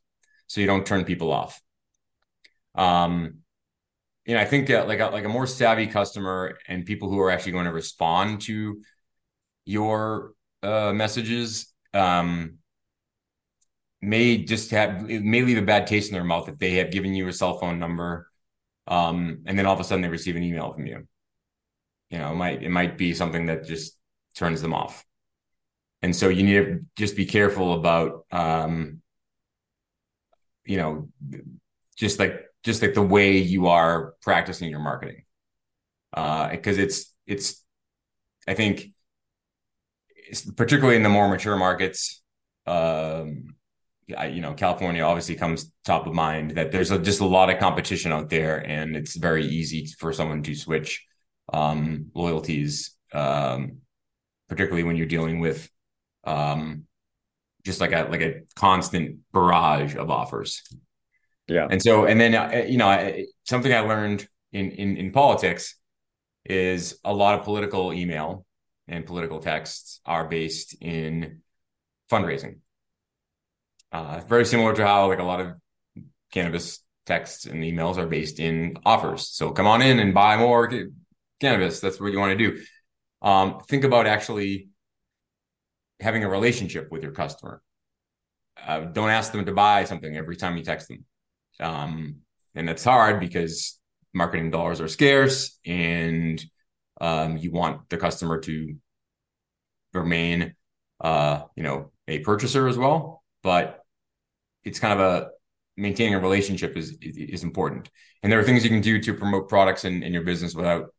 so 0.48 0.62
you 0.62 0.68
don't 0.68 0.86
turn 0.86 1.06
people 1.06 1.32
off. 1.32 1.62
Um, 2.76 3.40
you 4.26 4.36
know, 4.36 4.42
I 4.42 4.46
think 4.46 4.68
that 4.68 4.88
like 4.88 5.00
a, 5.00 5.08
like 5.08 5.26
a 5.26 5.30
more 5.30 5.48
savvy 5.48 5.88
customer 5.88 6.58
and 6.68 6.86
people 6.86 7.10
who 7.10 7.20
are 7.20 7.30
actually 7.30 7.52
going 7.54 7.66
to 7.66 7.74
respond 7.74 8.42
to 8.42 8.82
your 9.66 10.34
uh, 10.62 10.94
messages 10.94 11.74
um, 11.94 12.58
may 14.02 14.38
just 14.38 14.72
have 14.72 15.04
may 15.04 15.42
leave 15.42 15.58
a 15.58 15.62
bad 15.62 15.88
taste 15.88 16.10
in 16.10 16.14
their 16.14 16.24
mouth 16.24 16.50
if 16.50 16.58
they 16.58 16.76
have 16.76 16.92
given 16.92 17.14
you 17.14 17.28
a 17.28 17.34
cell 17.34 17.58
phone 17.58 17.80
number, 17.80 18.30
um, 18.88 19.40
and 19.46 19.58
then 19.58 19.66
all 19.66 19.74
of 19.74 19.80
a 19.80 19.84
sudden 19.84 20.02
they 20.02 20.10
receive 20.10 20.36
an 20.36 20.44
email 20.44 20.74
from 20.74 20.86
you. 20.86 21.08
You 22.10 22.20
know, 22.20 22.32
it 22.32 22.36
might 22.36 22.64
it 22.64 22.70
might 22.70 22.98
be 22.98 23.14
something 23.14 23.48
that 23.48 23.66
just 23.66 23.98
turns 24.36 24.62
them 24.62 24.74
off, 24.74 25.06
and 26.02 26.16
so 26.16 26.30
you 26.30 26.44
need 26.44 26.56
to 26.56 26.80
just 26.96 27.16
be 27.16 27.26
careful 27.26 27.74
about, 27.74 28.26
um, 28.32 29.02
you 30.66 30.78
know, 30.78 31.10
just 31.96 32.20
like 32.20 32.42
just 32.64 32.82
like 32.82 32.94
the 32.94 33.02
way 33.02 33.38
you 33.38 33.68
are 33.68 34.16
practicing 34.22 34.70
your 34.70 34.80
marketing, 34.80 35.24
because 36.12 36.78
uh, 36.78 36.82
it's 36.82 37.14
it's 37.28 37.64
I 38.48 38.54
think 38.54 38.94
particularly 40.56 40.96
in 40.96 41.04
the 41.04 41.10
more 41.10 41.28
mature 41.28 41.58
markets, 41.58 42.22
um, 42.66 43.56
I, 44.18 44.28
you 44.28 44.42
know, 44.42 44.54
California 44.54 45.04
obviously 45.04 45.36
comes 45.36 45.72
top 45.86 46.08
of 46.08 46.14
mind 46.14 46.52
that 46.52 46.72
there's 46.72 46.92
a, 46.92 47.00
just 47.00 47.22
a 47.22 47.26
lot 47.26 47.50
of 47.50 47.60
competition 47.60 48.12
out 48.12 48.30
there, 48.30 48.58
and 48.58 48.96
it's 48.96 49.16
very 49.16 49.46
easy 49.46 49.86
for 49.98 50.14
someone 50.14 50.44
to 50.44 50.56
switch 50.56 51.06
um, 51.52 52.12
loyalties, 52.14 52.96
um, 53.14 53.78
particularly 54.50 54.84
when 54.84 54.96
you're 54.96 55.06
dealing 55.06 55.40
with 55.40 55.70
um, 56.26 56.86
just 57.66 57.82
like 57.82 57.92
a 57.92 58.08
like 58.10 58.22
a 58.22 58.42
constant 58.56 59.20
barrage 59.34 59.96
of 59.96 60.10
offers. 60.10 60.62
Yeah, 61.48 61.68
and 61.70 61.82
so 61.82 62.06
and 62.06 62.20
then 62.20 62.36
uh, 62.36 62.66
you 62.68 62.78
know 62.78 63.24
something 63.44 63.74
I 63.74 63.82
learned 63.82 64.28
in 64.52 64.72
in 64.72 64.98
in 64.98 65.12
politics 65.12 65.76
is 66.46 67.00
a 67.04 67.14
lot 67.14 67.38
of 67.40 67.46
political 67.46 67.94
email 67.94 68.46
and 68.88 69.06
political 69.06 69.40
texts 69.40 70.00
are 70.06 70.28
based 70.28 70.76
in 70.82 71.42
fundraising. 72.12 72.58
Uh, 73.92 74.22
very 74.28 74.46
similar 74.46 74.74
to 74.76 74.86
how 74.86 75.08
like 75.08 75.20
a 75.20 75.24
lot 75.24 75.40
of 75.40 75.54
cannabis 76.32 76.80
texts 77.06 77.46
and 77.46 77.64
emails 77.64 77.98
are 77.98 78.08
based 78.08 78.40
in 78.40 78.78
offers. 78.86 79.28
So 79.30 79.52
come 79.52 79.68
on 79.68 79.82
in 79.82 80.00
and 80.00 80.14
buy 80.14 80.38
more 80.38 80.72
cannabis. 81.40 81.80
That's 81.80 82.00
what 82.00 82.12
you 82.12 82.20
want 82.20 82.38
to 82.38 82.52
do. 82.52 82.62
Um, 83.22 83.60
think 83.68 83.84
about 83.84 84.08
actually 84.08 84.70
having 86.00 86.24
a 86.24 86.30
relationship 86.30 86.92
with 86.92 87.04
your 87.04 87.12
customer. 87.12 87.62
Uh, 88.66 88.82
don't 88.82 89.10
ask 89.10 89.32
them 89.32 89.46
to 89.46 89.54
buy 89.54 89.86
something 89.86 90.16
every 90.16 90.36
time 90.36 90.58
you 90.58 90.64
text 90.64 90.88
them. 90.88 91.06
Um, 91.60 92.18
and 92.56 92.68
that's 92.68 92.84
hard 92.84 93.20
because 93.20 93.80
marketing 94.14 94.52
dollars 94.52 94.80
are 94.82 94.88
scarce 94.88 95.58
and 95.66 96.44
um, 97.02 97.38
you 97.38 97.52
want 97.52 97.90
the 97.90 97.98
customer 97.98 98.40
to 98.40 98.76
remain, 99.94 100.56
uh, 101.02 101.42
you 101.56 101.64
know, 101.64 101.92
a 102.08 102.20
purchaser 102.20 102.68
as 102.68 102.78
well. 102.78 103.24
But 103.42 103.82
it's 104.64 104.80
kind 104.80 105.00
of 105.00 105.00
a 105.00 105.30
maintaining 105.76 106.16
a 106.16 106.20
relationship 106.20 106.78
is 106.78 106.96
is 107.02 107.44
important. 107.44 107.90
And 108.22 108.32
there 108.32 108.40
are 108.40 108.44
things 108.44 108.64
you 108.64 108.70
can 108.70 108.82
do 108.82 109.02
to 109.02 109.14
promote 109.14 109.50
products 109.50 109.86
in, 109.86 110.04
in 110.04 110.14
your 110.14 110.24
business 110.24 110.56
without 110.56 110.94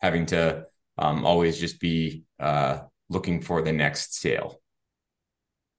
having 0.00 0.26
to 0.26 0.64
um, 0.98 1.24
always 1.24 1.58
just 1.58 1.80
be 1.80 2.24
uh, 2.40 2.80
looking 3.08 3.40
for 3.40 3.62
the 3.62 3.72
next 3.72 4.14
sale. 4.14 4.61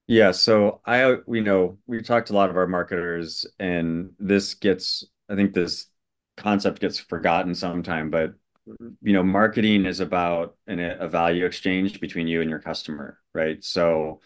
Yeah, 0.07 0.31
so 0.31 0.81
I 0.85 1.17
we 1.25 1.41
know 1.41 1.77
we've 1.87 2.05
talked 2.05 2.27
to 2.27 2.33
a 2.33 2.35
lot 2.35 2.49
of 2.49 2.57
our 2.57 2.67
marketers, 2.67 3.45
and 3.59 4.11
this 4.19 4.53
gets 4.55 5.05
I 5.29 5.35
think 5.35 5.53
this 5.53 5.87
concept 6.35 6.81
gets 6.81 6.99
forgotten 6.99 7.55
sometime, 7.55 8.09
but 8.09 8.31
mm-hmm. 8.67 8.89
you 9.01 9.13
know, 9.13 9.23
marketing 9.23 9.85
is 9.85 9.99
about 9.99 10.55
an, 10.67 10.79
a 10.79 11.07
value 11.07 11.45
exchange 11.45 11.99
between 11.99 12.27
you 12.27 12.41
and 12.41 12.49
your 12.49 12.59
customer, 12.59 13.19
right? 13.33 13.63
So 13.63 14.21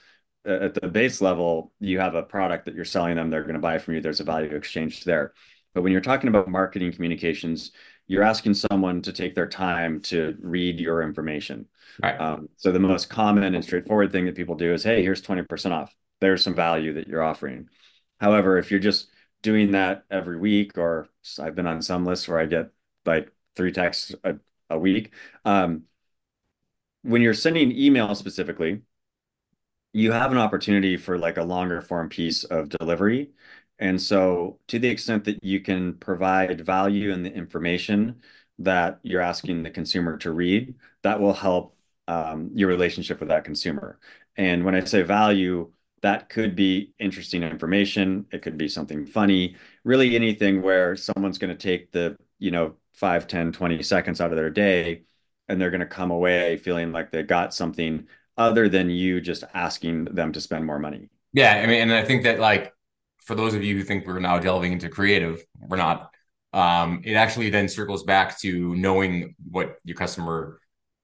at 0.45 0.73
the 0.73 0.87
base 0.87 1.21
level, 1.21 1.73
you 1.79 1.99
have 1.99 2.15
a 2.15 2.23
product 2.23 2.65
that 2.65 2.75
you're 2.75 2.85
selling 2.85 3.15
them, 3.15 3.29
they're 3.29 3.43
going 3.43 3.55
to 3.55 3.59
buy 3.59 3.77
from 3.77 3.95
you. 3.95 4.01
There's 4.01 4.21
a 4.21 4.23
value 4.23 4.55
exchange 4.55 5.03
there. 5.03 5.33
But 5.73 5.83
when 5.83 5.91
you're 5.91 6.01
talking 6.01 6.29
about 6.29 6.47
marketing 6.47 6.93
communications, 6.93 7.71
you're 8.07 8.23
asking 8.23 8.53
someone 8.53 9.01
to 9.01 9.11
take 9.11 9.35
their 9.35 9.47
time 9.47 10.01
to 10.01 10.37
read 10.41 10.79
your 10.79 11.01
information. 11.01 11.67
Right. 12.01 12.19
Um, 12.19 12.49
so 12.55 12.71
the 12.71 12.79
most 12.79 13.09
common 13.09 13.53
and 13.53 13.63
straightforward 13.63 14.11
thing 14.11 14.25
that 14.25 14.35
people 14.35 14.55
do 14.55 14.73
is, 14.73 14.83
hey, 14.83 15.01
here's 15.01 15.21
20% 15.21 15.71
off. 15.71 15.93
There's 16.21 16.43
some 16.43 16.55
value 16.55 16.93
that 16.93 17.07
you're 17.07 17.23
offering. 17.23 17.69
However, 18.19 18.57
if 18.57 18.71
you're 18.71 18.79
just 18.79 19.09
doing 19.41 19.71
that 19.71 20.03
every 20.09 20.37
week, 20.37 20.77
or 20.77 21.09
I've 21.39 21.55
been 21.55 21.67
on 21.67 21.81
some 21.81 22.05
lists 22.05 22.27
where 22.27 22.39
I 22.39 22.45
get 22.45 22.71
like 23.05 23.31
three 23.55 23.71
texts 23.71 24.15
a, 24.23 24.35
a 24.69 24.79
week. 24.79 25.13
Um, 25.45 25.83
when 27.03 27.21
you're 27.21 27.33
sending 27.33 27.71
email 27.71 28.15
specifically, 28.15 28.81
you 29.93 30.11
have 30.11 30.31
an 30.31 30.37
opportunity 30.37 30.97
for 30.97 31.17
like 31.17 31.37
a 31.37 31.43
longer 31.43 31.81
form 31.81 32.09
piece 32.09 32.43
of 32.43 32.69
delivery. 32.69 33.31
And 33.79 34.01
so 34.01 34.59
to 34.67 34.79
the 34.79 34.87
extent 34.89 35.25
that 35.25 35.43
you 35.43 35.59
can 35.61 35.93
provide 35.95 36.65
value 36.65 37.11
in 37.11 37.23
the 37.23 37.33
information 37.33 38.21
that 38.59 38.99
you're 39.03 39.21
asking 39.21 39.63
the 39.63 39.69
consumer 39.69 40.17
to 40.17 40.31
read, 40.31 40.75
that 41.03 41.19
will 41.19 41.33
help 41.33 41.75
um, 42.07 42.51
your 42.55 42.69
relationship 42.69 43.19
with 43.19 43.29
that 43.29 43.43
consumer. 43.43 43.99
And 44.35 44.63
when 44.65 44.75
I 44.75 44.83
say 44.83 45.03
value, 45.03 45.71
that 46.01 46.29
could 46.29 46.55
be 46.55 46.93
interesting 46.99 47.43
information. 47.43 48.25
It 48.31 48.41
could 48.41 48.57
be 48.57 48.67
something 48.67 49.05
funny, 49.05 49.55
really 49.83 50.15
anything 50.15 50.61
where 50.61 50.95
someone's 50.95 51.37
going 51.37 51.55
to 51.55 51.67
take 51.67 51.91
the, 51.91 52.17
you 52.39 52.51
know, 52.51 52.75
5, 52.93 53.27
10, 53.27 53.51
20 53.51 53.83
seconds 53.83 54.21
out 54.21 54.31
of 54.31 54.37
their 54.37 54.49
day 54.49 55.03
and 55.47 55.61
they're 55.61 55.71
going 55.71 55.81
to 55.81 55.85
come 55.85 56.11
away 56.11 56.57
feeling 56.57 56.91
like 56.91 57.11
they 57.11 57.23
got 57.23 57.53
something 57.53 58.07
other 58.37 58.69
than 58.69 58.89
you 58.89 59.21
just 59.21 59.43
asking 59.53 60.05
them 60.05 60.31
to 60.31 60.41
spend 60.41 60.65
more 60.65 60.79
money. 60.79 61.09
Yeah, 61.33 61.61
I 61.63 61.67
mean, 61.67 61.81
and 61.81 61.93
I 61.93 62.03
think 62.03 62.23
that 62.23 62.39
like 62.39 62.73
for 63.27 63.35
those 63.35 63.53
of 63.53 63.63
you 63.63 63.75
who 63.75 63.83
think 63.83 64.07
we're 64.07 64.19
now 64.19 64.39
delving 64.39 64.71
into 64.71 64.87
creative, 64.87 65.45
we're 65.59 65.75
not. 65.75 66.09
Um, 66.53 67.01
it 67.03 67.13
actually 67.15 67.49
then 67.49 67.67
circles 67.67 68.03
back 68.03 68.39
to 68.39 68.73
knowing 68.73 69.35
what 69.51 69.75
your 69.83 69.97
customer 69.97 70.61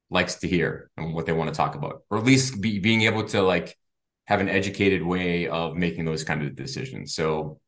likes 0.10 0.36
to 0.36 0.48
hear 0.48 0.90
and 0.96 1.14
what 1.14 1.26
they 1.26 1.34
want 1.34 1.50
to 1.50 1.56
talk 1.56 1.76
about, 1.76 2.04
or 2.10 2.18
at 2.18 2.24
least 2.24 2.62
be, 2.62 2.80
being 2.80 3.02
able 3.02 3.26
to 3.26 3.42
like 3.42 3.78
have 4.26 4.40
an 4.40 4.48
educated 4.48 5.04
way 5.04 5.50
of 5.50 5.76
making 5.76 6.06
those 6.06 6.24
kind 6.24 6.42
of 6.42 6.56
decisions. 6.56 7.14
So, 7.14 7.60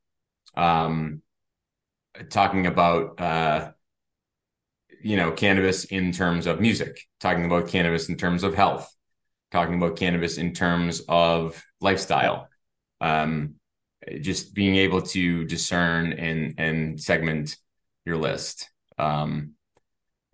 um, 0.56 1.22
talking 2.30 2.66
about 2.66 3.20
uh, 3.20 3.72
you 5.04 5.18
know 5.18 5.34
cannabis 5.34 5.84
in 5.84 6.14
terms 6.14 6.48
of 6.48 6.62
music, 6.62 7.02
talking 7.20 7.44
about 7.44 7.68
cannabis 7.68 8.08
in 8.08 8.16
terms 8.16 8.44
of 8.44 8.56
health, 8.56 8.90
talking 9.52 9.76
about 9.76 9.98
cannabis 9.98 10.38
in 10.38 10.54
terms 10.54 11.02
of 11.10 11.62
lifestyle. 11.82 12.48
Um, 13.02 13.56
just 14.22 14.54
being 14.54 14.76
able 14.76 15.02
to 15.02 15.46
discern 15.46 16.14
and 16.14 16.56
and 16.58 17.02
segment 17.02 17.58
your 18.06 18.18
list. 18.18 18.70
Um, 18.98 19.54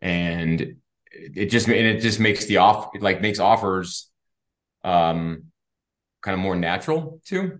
and 0.01 0.75
it 1.11 1.47
just 1.47 1.67
and 1.67 1.75
it 1.75 2.01
just 2.01 2.19
makes 2.19 2.45
the 2.45 2.57
off 2.57 2.91
like 2.99 3.21
makes 3.21 3.39
offers 3.39 4.09
um 4.83 5.43
kind 6.21 6.33
of 6.33 6.39
more 6.39 6.55
natural 6.55 7.21
too. 7.25 7.59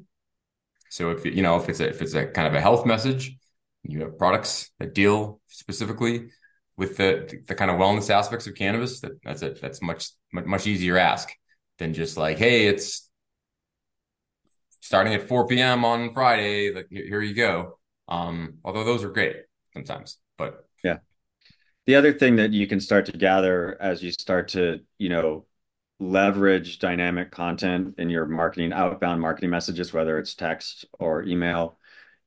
So 0.90 1.12
if 1.12 1.26
you 1.26 1.42
know 1.42 1.58
if 1.58 1.70
it's 1.70 1.80
a 1.80 1.90
if 1.90 2.02
it's 2.02 2.14
a 2.14 2.28
kind 2.28 2.48
of 2.48 2.54
a 2.54 2.62
health 2.62 2.86
message, 2.86 3.38
you 3.84 4.02
have 4.02 4.18
products 4.18 4.72
that 4.80 4.94
deal 4.94 5.40
specifically 5.48 6.30
with 6.78 6.98
the 6.98 7.42
the 7.48 7.56
kind 7.56 7.72
of 7.72 7.78
wellness 7.78 8.10
aspects 8.10 8.48
of 8.48 8.56
cannabis. 8.56 9.02
That 9.02 9.22
that's 9.24 9.42
it. 9.42 9.62
That's 9.62 9.82
much 9.82 10.10
much 10.32 10.68
easier 10.68 10.98
ask 10.98 11.30
than 11.78 11.94
just 11.94 12.18
like, 12.18 12.38
hey, 12.38 12.68
it's 12.68 13.10
starting 14.82 15.14
at 15.14 15.28
4 15.28 15.48
p.m. 15.48 15.86
on 15.86 16.14
Friday. 16.14 16.74
Like, 16.74 16.88
here 16.90 17.22
you 17.22 17.34
go. 17.34 17.80
Um, 18.08 18.56
although 18.66 18.84
those 18.84 19.04
are 19.04 19.10
great 19.10 19.38
sometimes, 19.74 20.18
but 20.38 20.68
yeah. 20.84 20.98
The 21.88 21.96
other 21.96 22.14
thing 22.14 22.36
that 22.36 22.52
you 22.52 22.68
can 22.68 22.80
start 22.80 23.06
to 23.08 23.14
gather 23.14 23.82
as 23.82 24.04
you 24.04 24.12
start 24.12 24.50
to, 24.50 24.82
you 24.98 25.10
know, 25.10 25.46
leverage 26.00 26.80
dynamic 26.80 27.32
content 27.32 27.96
in 27.98 28.10
your 28.10 28.26
marketing, 28.26 28.74
outbound 28.74 29.22
marketing 29.22 29.50
messages, 29.50 29.94
whether 29.94 30.18
it's 30.18 30.36
text 30.36 30.86
or 31.00 31.24
email, 31.24 31.78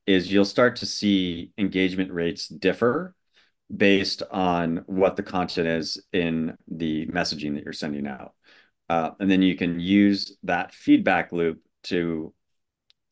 is 0.06 0.32
you'll 0.32 0.44
start 0.44 0.76
to 0.76 0.86
see 0.86 1.50
engagement 1.58 2.12
rates 2.12 2.48
differ 2.48 3.14
based 3.74 4.22
on 4.30 4.84
what 4.86 5.16
the 5.16 5.22
content 5.22 5.66
is 5.66 6.02
in 6.12 6.56
the 6.68 7.06
messaging 7.06 7.54
that 7.54 7.64
you're 7.64 7.72
sending 7.72 8.06
out. 8.06 8.34
Uh, 8.88 9.10
and 9.18 9.30
then 9.30 9.42
you 9.42 9.56
can 9.56 9.80
use 9.80 10.36
that 10.42 10.74
feedback 10.74 11.32
loop 11.32 11.60
to 11.84 12.32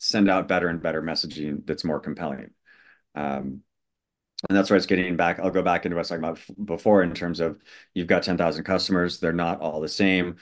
send 0.02 0.28
out 0.28 0.48
better 0.48 0.68
and 0.68 0.82
better 0.82 1.00
messaging 1.00 1.64
that's 1.64 1.84
more 1.84 2.00
compelling. 2.00 2.50
Um, 3.14 3.62
and 4.48 4.58
that's 4.58 4.70
where 4.70 4.76
it's 4.76 4.86
getting 4.86 5.16
back. 5.16 5.38
I'll 5.38 5.50
go 5.50 5.62
back 5.62 5.86
into 5.86 5.96
what 5.96 6.00
I 6.00 6.16
was 6.16 6.22
talking 6.22 6.24
about 6.24 6.66
before 6.66 7.02
in 7.04 7.14
terms 7.14 7.38
of 7.40 7.60
you've 7.94 8.08
got 8.08 8.24
10,000 8.24 8.64
customers, 8.64 9.20
they're 9.20 9.32
not 9.32 9.60
all 9.60 9.80
the 9.80 9.88
same. 9.88 10.36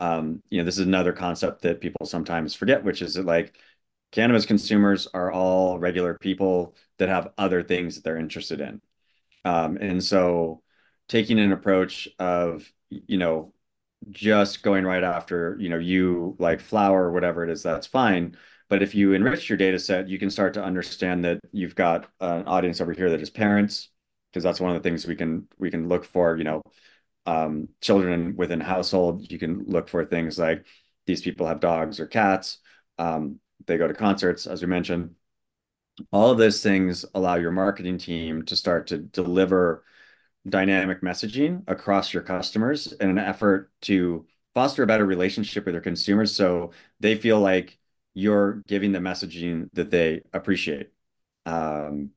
Um, 0.00 0.42
you 0.50 0.58
know, 0.58 0.64
this 0.64 0.78
is 0.78 0.86
another 0.86 1.14
concept 1.14 1.62
that 1.62 1.80
people 1.80 2.04
sometimes 2.04 2.54
forget, 2.54 2.84
which 2.84 3.00
is 3.00 3.14
that 3.14 3.24
like 3.24 3.58
cannabis 4.12 4.44
consumers 4.44 5.08
are 5.14 5.32
all 5.32 5.78
regular 5.78 6.18
people 6.18 6.76
that 6.98 7.08
have 7.08 7.32
other 7.38 7.62
things 7.62 7.94
that 7.94 8.04
they're 8.04 8.18
interested 8.18 8.60
in. 8.60 8.82
Um, 9.46 9.78
and 9.80 10.04
so 10.04 10.62
taking 11.08 11.38
an 11.38 11.52
approach 11.52 12.08
of, 12.18 12.70
you 12.90 13.16
know, 13.16 13.54
just 14.10 14.62
going 14.62 14.84
right 14.84 15.02
after, 15.02 15.56
you 15.58 15.68
know, 15.68 15.78
you 15.78 16.36
like 16.38 16.60
flower 16.60 17.04
or 17.04 17.12
whatever 17.12 17.44
it 17.44 17.50
is, 17.50 17.62
that's 17.62 17.86
fine. 17.86 18.36
But 18.68 18.82
if 18.82 18.94
you 18.94 19.12
enrich 19.12 19.48
your 19.48 19.56
data 19.56 19.78
set, 19.78 20.08
you 20.08 20.18
can 20.18 20.30
start 20.30 20.54
to 20.54 20.64
understand 20.64 21.24
that 21.24 21.38
you've 21.52 21.74
got 21.74 22.08
an 22.20 22.46
audience 22.46 22.80
over 22.80 22.92
here 22.92 23.10
that 23.10 23.20
is 23.20 23.30
parents, 23.30 23.90
because 24.30 24.42
that's 24.42 24.60
one 24.60 24.74
of 24.74 24.82
the 24.82 24.88
things 24.88 25.06
we 25.06 25.16
can 25.16 25.46
we 25.58 25.70
can 25.70 25.88
look 25.88 26.04
for, 26.04 26.36
you 26.36 26.44
know, 26.44 26.62
um, 27.26 27.68
children 27.80 28.34
within 28.36 28.60
household. 28.60 29.30
You 29.30 29.38
can 29.38 29.64
look 29.66 29.88
for 29.88 30.04
things 30.04 30.38
like 30.38 30.66
these 31.06 31.22
people 31.22 31.46
have 31.46 31.60
dogs 31.60 32.00
or 32.00 32.06
cats. 32.06 32.58
Um, 32.98 33.38
they 33.66 33.78
go 33.78 33.88
to 33.88 33.94
concerts, 33.94 34.46
as 34.46 34.62
we 34.62 34.68
mentioned. 34.68 35.14
All 36.12 36.30
of 36.30 36.38
those 36.38 36.62
things 36.62 37.04
allow 37.14 37.36
your 37.36 37.52
marketing 37.52 37.98
team 37.98 38.44
to 38.46 38.56
start 38.56 38.88
to 38.88 38.98
deliver 38.98 39.84
dynamic 40.48 41.02
messaging 41.02 41.62
across 41.66 42.12
your 42.12 42.22
customers 42.22 42.92
in 42.92 43.10
an 43.10 43.18
effort 43.18 43.70
to 43.82 44.26
foster 44.54 44.82
a 44.82 44.86
better 44.86 45.04
relationship 45.04 45.64
with 45.64 45.74
their 45.74 45.80
consumers 45.80 46.34
so 46.34 46.70
they 47.00 47.16
feel 47.16 47.40
like 47.40 47.78
you're 48.16 48.62
giving 48.66 48.92
the 48.92 48.98
messaging 48.98 49.68
that 49.74 49.90
they 49.90 50.22
appreciate. 50.32 50.90
Um, 51.44 52.12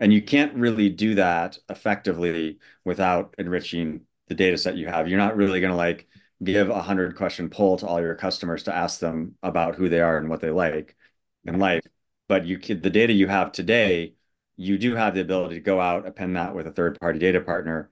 and 0.00 0.10
you 0.10 0.22
can't 0.22 0.54
really 0.54 0.88
do 0.88 1.14
that 1.16 1.58
effectively 1.68 2.58
without 2.86 3.34
enriching 3.36 4.06
the 4.28 4.34
data 4.34 4.56
set 4.56 4.78
you 4.78 4.86
have. 4.86 5.08
You're 5.08 5.18
not 5.18 5.36
really 5.36 5.60
going 5.60 5.70
to 5.70 5.76
like 5.76 6.08
give 6.42 6.70
a 6.70 6.80
hundred 6.80 7.16
question 7.16 7.50
poll 7.50 7.76
to 7.76 7.86
all 7.86 8.00
your 8.00 8.14
customers 8.14 8.62
to 8.62 8.74
ask 8.74 8.98
them 8.98 9.34
about 9.42 9.74
who 9.74 9.90
they 9.90 10.00
are 10.00 10.16
and 10.16 10.30
what 10.30 10.40
they 10.40 10.50
like 10.50 10.96
in 11.44 11.58
life. 11.58 11.82
But 12.28 12.46
you 12.46 12.56
the 12.56 12.88
data 12.88 13.12
you 13.12 13.28
have 13.28 13.52
today 13.52 14.14
you 14.56 14.78
do 14.78 14.94
have 14.94 15.14
the 15.14 15.20
ability 15.20 15.56
to 15.56 15.60
go 15.60 15.80
out, 15.80 16.06
append 16.06 16.36
that 16.36 16.54
with 16.54 16.66
a 16.66 16.72
third 16.72 16.98
party 16.98 17.18
data 17.18 17.40
partner 17.40 17.90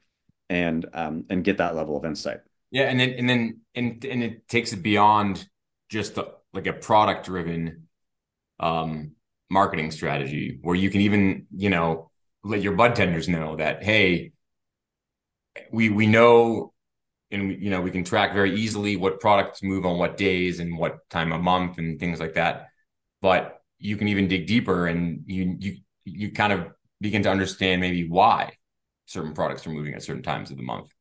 and 0.49 0.87
um, 0.94 1.25
and 1.29 1.44
get 1.44 1.59
that 1.59 1.77
level 1.77 1.96
of 1.96 2.07
insight. 2.07 2.38
Yeah, 2.70 2.85
and 2.85 2.99
then 2.99 3.11
and 3.11 3.29
then 3.29 3.61
and 3.75 4.05
and 4.05 4.23
it 4.23 4.49
takes 4.49 4.73
it 4.73 4.83
beyond 4.83 5.46
just 5.90 6.14
the, 6.14 6.33
like 6.52 6.66
a 6.66 6.72
product 6.72 7.26
driven 7.26 7.88
um, 8.58 9.12
marketing 9.50 9.90
strategy 9.90 10.58
where 10.62 10.76
you 10.76 10.90
can 10.90 11.00
even 11.00 11.46
you 11.54 11.70
know 11.70 12.10
let 12.44 12.62
your 12.62 12.72
bud 12.72 12.94
tenders 12.94 13.28
know 13.28 13.56
that 13.56 13.82
hey 13.82 14.32
we 15.72 15.88
we 15.88 16.06
know 16.06 16.72
and 17.30 17.62
you 17.62 17.70
know 17.70 17.80
we 17.80 17.90
can 17.90 18.04
track 18.04 18.32
very 18.32 18.54
easily 18.54 18.96
what 18.96 19.20
products 19.20 19.62
move 19.62 19.84
on 19.84 19.98
what 19.98 20.16
days 20.16 20.60
and 20.60 20.78
what 20.78 20.98
time 21.10 21.32
of 21.32 21.40
month 21.40 21.78
and 21.78 21.98
things 21.98 22.20
like 22.20 22.34
that 22.34 22.68
but 23.20 23.60
you 23.78 23.96
can 23.96 24.08
even 24.08 24.28
dig 24.28 24.46
deeper 24.46 24.86
and 24.86 25.24
you 25.26 25.56
you 25.58 25.76
you 26.04 26.32
kind 26.32 26.52
of 26.52 26.68
begin 27.00 27.22
to 27.22 27.30
understand 27.30 27.80
maybe 27.80 28.08
why 28.08 28.52
certain 29.06 29.32
products 29.32 29.66
are 29.66 29.70
moving 29.70 29.94
at 29.94 30.02
certain 30.02 30.22
times 30.22 30.50
of 30.50 30.56
the 30.56 30.62
month 30.62 30.92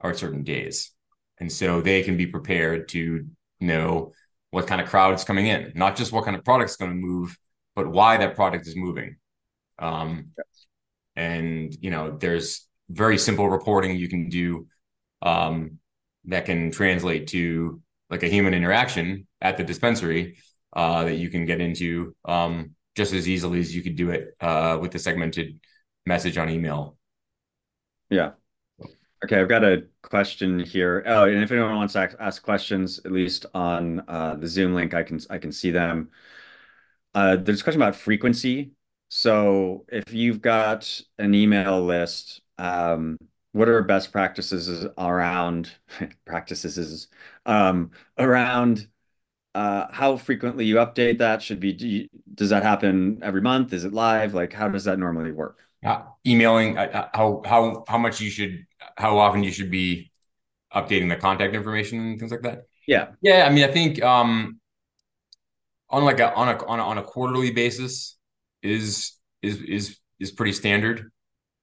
or 0.00 0.14
certain 0.14 0.42
days. 0.42 0.92
And 1.38 1.50
so 1.50 1.80
they 1.80 2.02
can 2.02 2.16
be 2.16 2.26
prepared 2.26 2.88
to 2.88 3.26
know 3.60 4.12
what 4.50 4.66
kind 4.66 4.80
of 4.80 4.88
crowd 4.88 5.14
is 5.14 5.24
coming 5.24 5.46
in, 5.46 5.72
not 5.74 5.96
just 5.96 6.12
what 6.12 6.24
kind 6.24 6.36
of 6.36 6.44
product 6.44 6.70
is 6.70 6.76
going 6.76 6.90
to 6.90 6.96
move, 6.96 7.36
but 7.76 7.88
why 7.88 8.16
that 8.16 8.34
product 8.34 8.66
is 8.66 8.76
moving. 8.76 9.16
Um, 9.78 10.30
yes. 10.36 10.66
And, 11.16 11.76
you 11.80 11.90
know, 11.90 12.16
there's 12.16 12.66
very 12.88 13.18
simple 13.18 13.48
reporting 13.48 13.96
you 13.96 14.08
can 14.08 14.28
do 14.28 14.66
um, 15.22 15.78
that 16.24 16.46
can 16.46 16.70
translate 16.70 17.28
to 17.28 17.80
like 18.10 18.22
a 18.22 18.28
human 18.28 18.54
interaction 18.54 19.26
at 19.40 19.56
the 19.56 19.64
dispensary 19.64 20.38
uh, 20.74 21.04
that 21.04 21.14
you 21.14 21.30
can 21.30 21.46
get 21.46 21.60
into 21.60 22.14
um, 22.24 22.74
just 22.96 23.12
as 23.12 23.28
easily 23.28 23.60
as 23.60 23.74
you 23.74 23.82
could 23.82 23.96
do 23.96 24.10
it 24.10 24.34
uh, 24.40 24.78
with 24.80 24.90
the 24.90 24.98
segmented 24.98 25.60
message 26.06 26.36
on 26.38 26.50
email. 26.50 26.96
Yeah. 28.08 28.30
Okay, 29.24 29.38
I've 29.38 29.48
got 29.48 29.64
a 29.64 29.84
question 30.02 30.58
here. 30.60 31.02
Oh, 31.06 31.24
and 31.24 31.42
if 31.42 31.52
anyone 31.52 31.76
wants 31.76 31.92
to 31.92 32.16
ask 32.18 32.42
questions, 32.42 33.00
at 33.04 33.12
least 33.12 33.44
on 33.52 34.02
uh, 34.08 34.36
the 34.36 34.48
Zoom 34.48 34.74
link, 34.74 34.94
I 34.94 35.02
can 35.02 35.20
I 35.28 35.36
can 35.38 35.52
see 35.52 35.70
them. 35.70 36.10
Uh, 37.14 37.36
there's 37.36 37.60
a 37.60 37.64
question 37.64 37.82
about 37.82 37.96
frequency. 37.96 38.72
So 39.08 39.84
if 39.88 40.12
you've 40.12 40.40
got 40.40 41.00
an 41.18 41.34
email 41.34 41.84
list, 41.84 42.40
um, 42.58 43.16
what 43.52 43.68
are 43.68 43.82
best 43.82 44.12
practices 44.12 44.86
around 44.96 45.70
practices 46.24 47.08
um, 47.46 47.90
around 48.18 48.86
uh, 49.54 49.86
how 49.92 50.16
frequently 50.16 50.64
you 50.66 50.76
update 50.76 51.18
that 51.18 51.42
should 51.42 51.60
be 51.60 52.10
does 52.34 52.50
that 52.50 52.62
happen 52.64 53.20
every 53.22 53.40
month 53.42 53.72
is 53.72 53.84
it 53.84 53.92
live 53.94 54.34
like 54.34 54.52
how 54.52 54.68
does 54.68 54.84
that 54.84 54.98
normally 54.98 55.32
work 55.32 55.58
uh, 55.84 56.02
emailing 56.26 56.78
uh, 56.78 57.08
how 57.14 57.42
how 57.44 57.84
how 57.88 57.98
much 57.98 58.20
you 58.20 58.30
should 58.30 58.66
how 58.96 59.18
often 59.18 59.42
you 59.42 59.50
should 59.50 59.70
be 59.70 60.10
updating 60.74 61.08
the 61.08 61.16
contact 61.16 61.54
information 61.54 62.00
and 62.00 62.18
things 62.18 62.30
like 62.30 62.42
that? 62.42 62.62
Yeah. 62.86 63.08
Yeah 63.22 63.46
i 63.46 63.50
mean 63.50 63.64
i 63.64 63.72
think 63.72 64.02
um 64.02 64.60
on 65.88 66.04
like 66.04 66.20
a 66.20 66.32
on 66.34 66.48
a 66.48 66.66
on 66.66 66.80
a, 66.80 66.82
on 66.82 66.98
a 66.98 67.02
quarterly 67.02 67.50
basis 67.50 68.16
is 68.62 69.12
is 69.42 69.60
is 69.62 69.98
is 70.18 70.30
pretty 70.30 70.52
standard. 70.52 71.10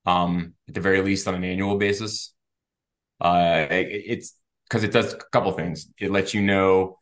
Um 0.05 0.53
at 0.67 0.73
the 0.73 0.81
very 0.81 1.01
least 1.01 1.27
on 1.27 1.35
an 1.35 1.43
annual 1.43 1.77
basis. 1.77 2.33
Uh 3.21 3.67
it, 3.69 3.87
it's 4.05 4.35
because 4.67 4.83
it 4.83 4.91
does 4.91 5.13
a 5.13 5.17
couple 5.31 5.51
things. 5.53 5.87
It 5.99 6.11
lets 6.11 6.33
you 6.33 6.41
know 6.41 6.99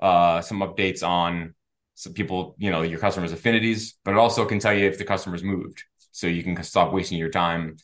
uh, 0.00 0.40
some 0.42 0.60
updates 0.60 1.06
on 1.06 1.54
some 1.94 2.12
people, 2.12 2.54
you 2.58 2.70
know, 2.70 2.82
your 2.82 2.98
customers' 2.98 3.32
affinities, 3.32 3.94
but 4.04 4.10
it 4.12 4.18
also 4.18 4.44
can 4.44 4.58
tell 4.58 4.74
you 4.74 4.86
if 4.86 4.98
the 4.98 5.04
customer's 5.04 5.42
moved. 5.42 5.82
So 6.16 6.26
you 6.26 6.42
can 6.42 6.62
stop 6.62 6.92
wasting 6.92 7.18
your 7.18 7.28
time 7.28 7.76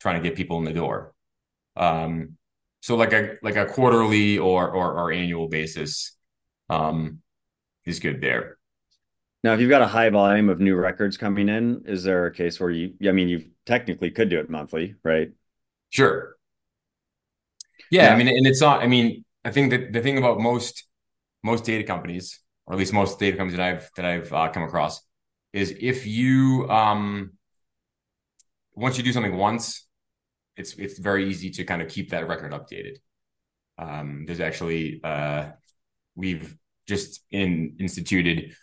trying 0.00 0.22
to 0.22 0.28
get 0.28 0.36
people 0.36 0.58
in 0.58 0.64
the 0.64 0.72
door. 0.72 1.14
Um, 1.76 2.36
so 2.80 2.96
like 2.96 3.12
a 3.12 3.36
like 3.42 3.56
a 3.56 3.66
quarterly 3.66 4.38
or 4.38 4.70
or, 4.70 4.92
or 4.98 5.12
annual 5.12 5.48
basis 5.48 6.16
um, 6.68 7.20
is 7.86 7.98
good 7.98 8.20
there. 8.20 8.58
Now, 9.42 9.54
if 9.54 9.60
you've 9.60 9.70
got 9.70 9.82
a 9.82 9.86
high 9.86 10.10
volume 10.10 10.48
of 10.48 10.60
new 10.60 10.74
records 10.74 11.16
coming 11.16 11.48
in, 11.48 11.84
is 11.86 12.02
there 12.02 12.26
a 12.26 12.34
case 12.34 12.58
where 12.58 12.70
you, 12.70 12.94
I 13.08 13.12
mean, 13.12 13.28
you 13.28 13.50
technically 13.66 14.10
could 14.10 14.28
do 14.28 14.40
it 14.40 14.50
monthly, 14.50 14.96
right? 15.04 15.30
Sure. 15.90 16.36
Yeah, 17.90 18.06
yeah. 18.06 18.12
I 18.12 18.16
mean, 18.16 18.28
and 18.28 18.46
it's 18.46 18.60
not, 18.60 18.82
I 18.82 18.86
mean, 18.86 19.24
I 19.44 19.50
think 19.50 19.70
that 19.70 19.92
the 19.92 20.00
thing 20.02 20.18
about 20.18 20.40
most 20.40 20.84
most 21.42 21.64
data 21.64 21.84
companies, 21.84 22.40
or 22.66 22.74
at 22.74 22.78
least 22.78 22.92
most 22.92 23.18
data 23.18 23.36
companies 23.36 23.56
that 23.56 23.66
I've 23.66 23.90
that 23.96 24.04
I've 24.04 24.32
uh, 24.32 24.48
come 24.48 24.64
across, 24.64 25.00
is 25.52 25.74
if 25.80 26.06
you 26.06 26.68
um, 26.68 27.37
once 28.78 28.96
you 28.96 29.04
do 29.04 29.12
something 29.12 29.36
once, 29.36 29.86
it's 30.56 30.74
it's 30.74 30.98
very 30.98 31.28
easy 31.28 31.50
to 31.50 31.64
kind 31.64 31.82
of 31.82 31.88
keep 31.88 32.10
that 32.10 32.28
record 32.28 32.52
updated. 32.52 32.96
Um, 33.76 34.24
there's 34.26 34.40
actually 34.40 35.00
uh, 35.02 35.50
we've 36.14 36.56
just 36.86 37.24
in 37.30 37.76
instituted 37.78 38.54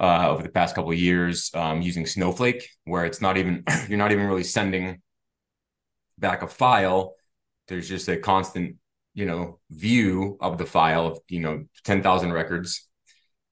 uh, 0.00 0.30
over 0.30 0.42
the 0.42 0.48
past 0.48 0.74
couple 0.74 0.92
of 0.92 0.98
years 0.98 1.50
um, 1.54 1.82
using 1.82 2.06
Snowflake, 2.06 2.68
where 2.84 3.04
it's 3.04 3.20
not 3.20 3.36
even 3.36 3.64
you're 3.88 3.98
not 3.98 4.12
even 4.12 4.26
really 4.26 4.44
sending 4.44 5.02
back 6.18 6.42
a 6.42 6.48
file. 6.48 7.14
There's 7.66 7.88
just 7.88 8.08
a 8.08 8.16
constant 8.16 8.76
you 9.14 9.26
know 9.26 9.58
view 9.70 10.38
of 10.40 10.58
the 10.58 10.66
file 10.66 11.06
of 11.08 11.18
you 11.28 11.40
know 11.40 11.64
10,000 11.84 12.32
records 12.32 12.88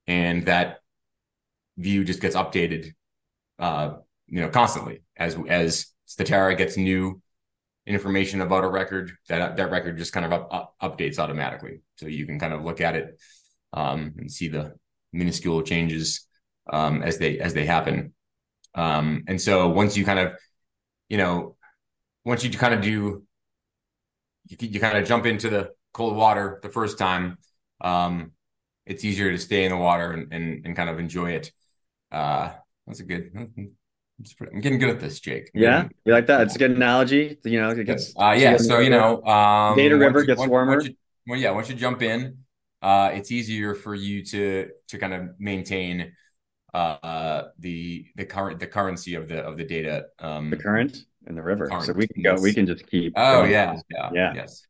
and 0.07 0.47
that 0.47 0.79
view 1.77 2.05
just 2.05 2.21
gets 2.21 2.37
updated 2.37 2.93
uh 3.59 3.95
you 4.29 4.41
know 4.41 4.49
constantly 4.49 5.03
as 5.17 5.37
as 5.49 5.87
Statera 6.07 6.57
gets 6.57 6.77
new 6.77 7.21
information 7.87 8.41
about 8.41 8.65
a 8.65 8.69
record 8.69 9.13
that 9.29 9.57
that 9.57 9.71
record 9.71 9.97
just 9.97 10.13
kind 10.13 10.27
of 10.27 10.33
up, 10.33 10.49
up, 10.53 10.75
updates 10.83 11.19
automatically 11.19 11.81
so 11.97 12.07
you 12.07 12.27
can 12.27 12.39
kind 12.39 12.53
of 12.53 12.65
look 12.65 12.81
at 12.81 12.97
it 12.97 13.21
um, 13.73 14.13
and 14.19 14.31
see 14.31 14.49
the 14.49 14.75
minuscule 15.13 15.63
changes 15.63 16.27
um, 16.73 17.03
as 17.03 17.19
they 17.19 17.39
as 17.39 17.55
they 17.55 17.65
happen 17.65 18.13
um, 18.75 19.23
and 19.29 19.41
so 19.41 19.69
once 19.69 19.97
you 19.97 20.05
kind 20.05 20.19
of 20.19 20.33
you 21.09 21.17
know 21.17 21.57
once 22.27 22.43
you 22.43 22.51
kind 22.51 22.75
of 22.75 22.83
do 22.83 22.91
you, 22.91 23.27
you 24.59 24.81
kind 24.81 24.99
of 24.99 25.07
jump 25.07 25.27
into 25.27 25.49
the 25.49 25.71
cold 25.93 26.17
water 26.17 26.59
the 26.63 26.69
first 26.69 26.99
time, 26.99 27.39
um, 27.81 28.33
it's 28.85 29.05
easier 29.05 29.31
to 29.31 29.39
stay 29.39 29.65
in 29.65 29.71
the 29.71 29.77
water 29.77 30.13
and, 30.13 30.33
and, 30.33 30.67
and 30.67 30.77
kind 30.77 30.91
of 30.91 30.99
enjoy 30.99 31.31
it. 31.33 31.53
Uh, 32.13 32.51
that's 32.87 33.01
a 33.01 33.05
good. 33.05 33.31
I'm 34.53 34.61
getting 34.61 34.79
good 34.79 34.91
at 34.91 35.01
this, 35.01 35.21
Jake. 35.21 35.51
I'm 35.55 35.61
yeah, 35.61 35.83
getting, 35.83 35.97
you 36.05 36.13
like 36.13 36.27
that? 36.27 36.41
It's 36.43 36.57
a 36.57 36.59
good 36.59 36.71
analogy. 36.71 37.39
You 37.45 37.61
know, 37.61 37.71
it 37.71 37.85
gets. 37.85 38.15
Uh, 38.17 38.35
yeah, 38.37 38.57
so 38.57 38.79
you 38.79 38.91
know, 38.91 39.23
um, 39.25 39.77
Data 39.77 39.97
River 39.97 40.21
you, 40.21 40.27
gets 40.27 40.39
once, 40.39 40.51
warmer. 40.51 40.73
Once 40.73 40.87
you, 40.87 40.95
well, 41.27 41.39
yeah, 41.39 41.51
once 41.51 41.69
you 41.69 41.75
jump 41.75 42.03
in, 42.03 42.39
uh, 42.81 43.11
it's 43.13 43.31
easier 43.31 43.75
for 43.75 43.95
you 43.95 44.25
to 44.25 44.71
to 44.89 44.99
kind 44.99 45.13
of 45.13 45.39
maintain 45.39 46.13
uh, 46.73 47.43
the 47.59 48.07
the 48.17 48.25
current 48.25 48.59
the 48.59 48.67
currency 48.67 49.15
of 49.15 49.29
the 49.29 49.41
of 49.41 49.57
the 49.57 49.65
data. 49.65 50.07
Um, 50.19 50.51
the 50.51 50.57
current 50.57 50.97
in 51.27 51.35
the 51.35 51.43
river. 51.43 51.69
Current, 51.69 51.85
so 51.85 51.93
we 51.93 52.07
can 52.07 52.23
go. 52.23 52.37
We 52.41 52.55
can 52.55 52.67
just 52.67 52.87
keep. 52.87 53.13
oh 53.17 53.45
yeah, 53.45 53.77
yeah, 53.91 54.11
Yeah. 54.13 54.33
yes. 54.35 54.67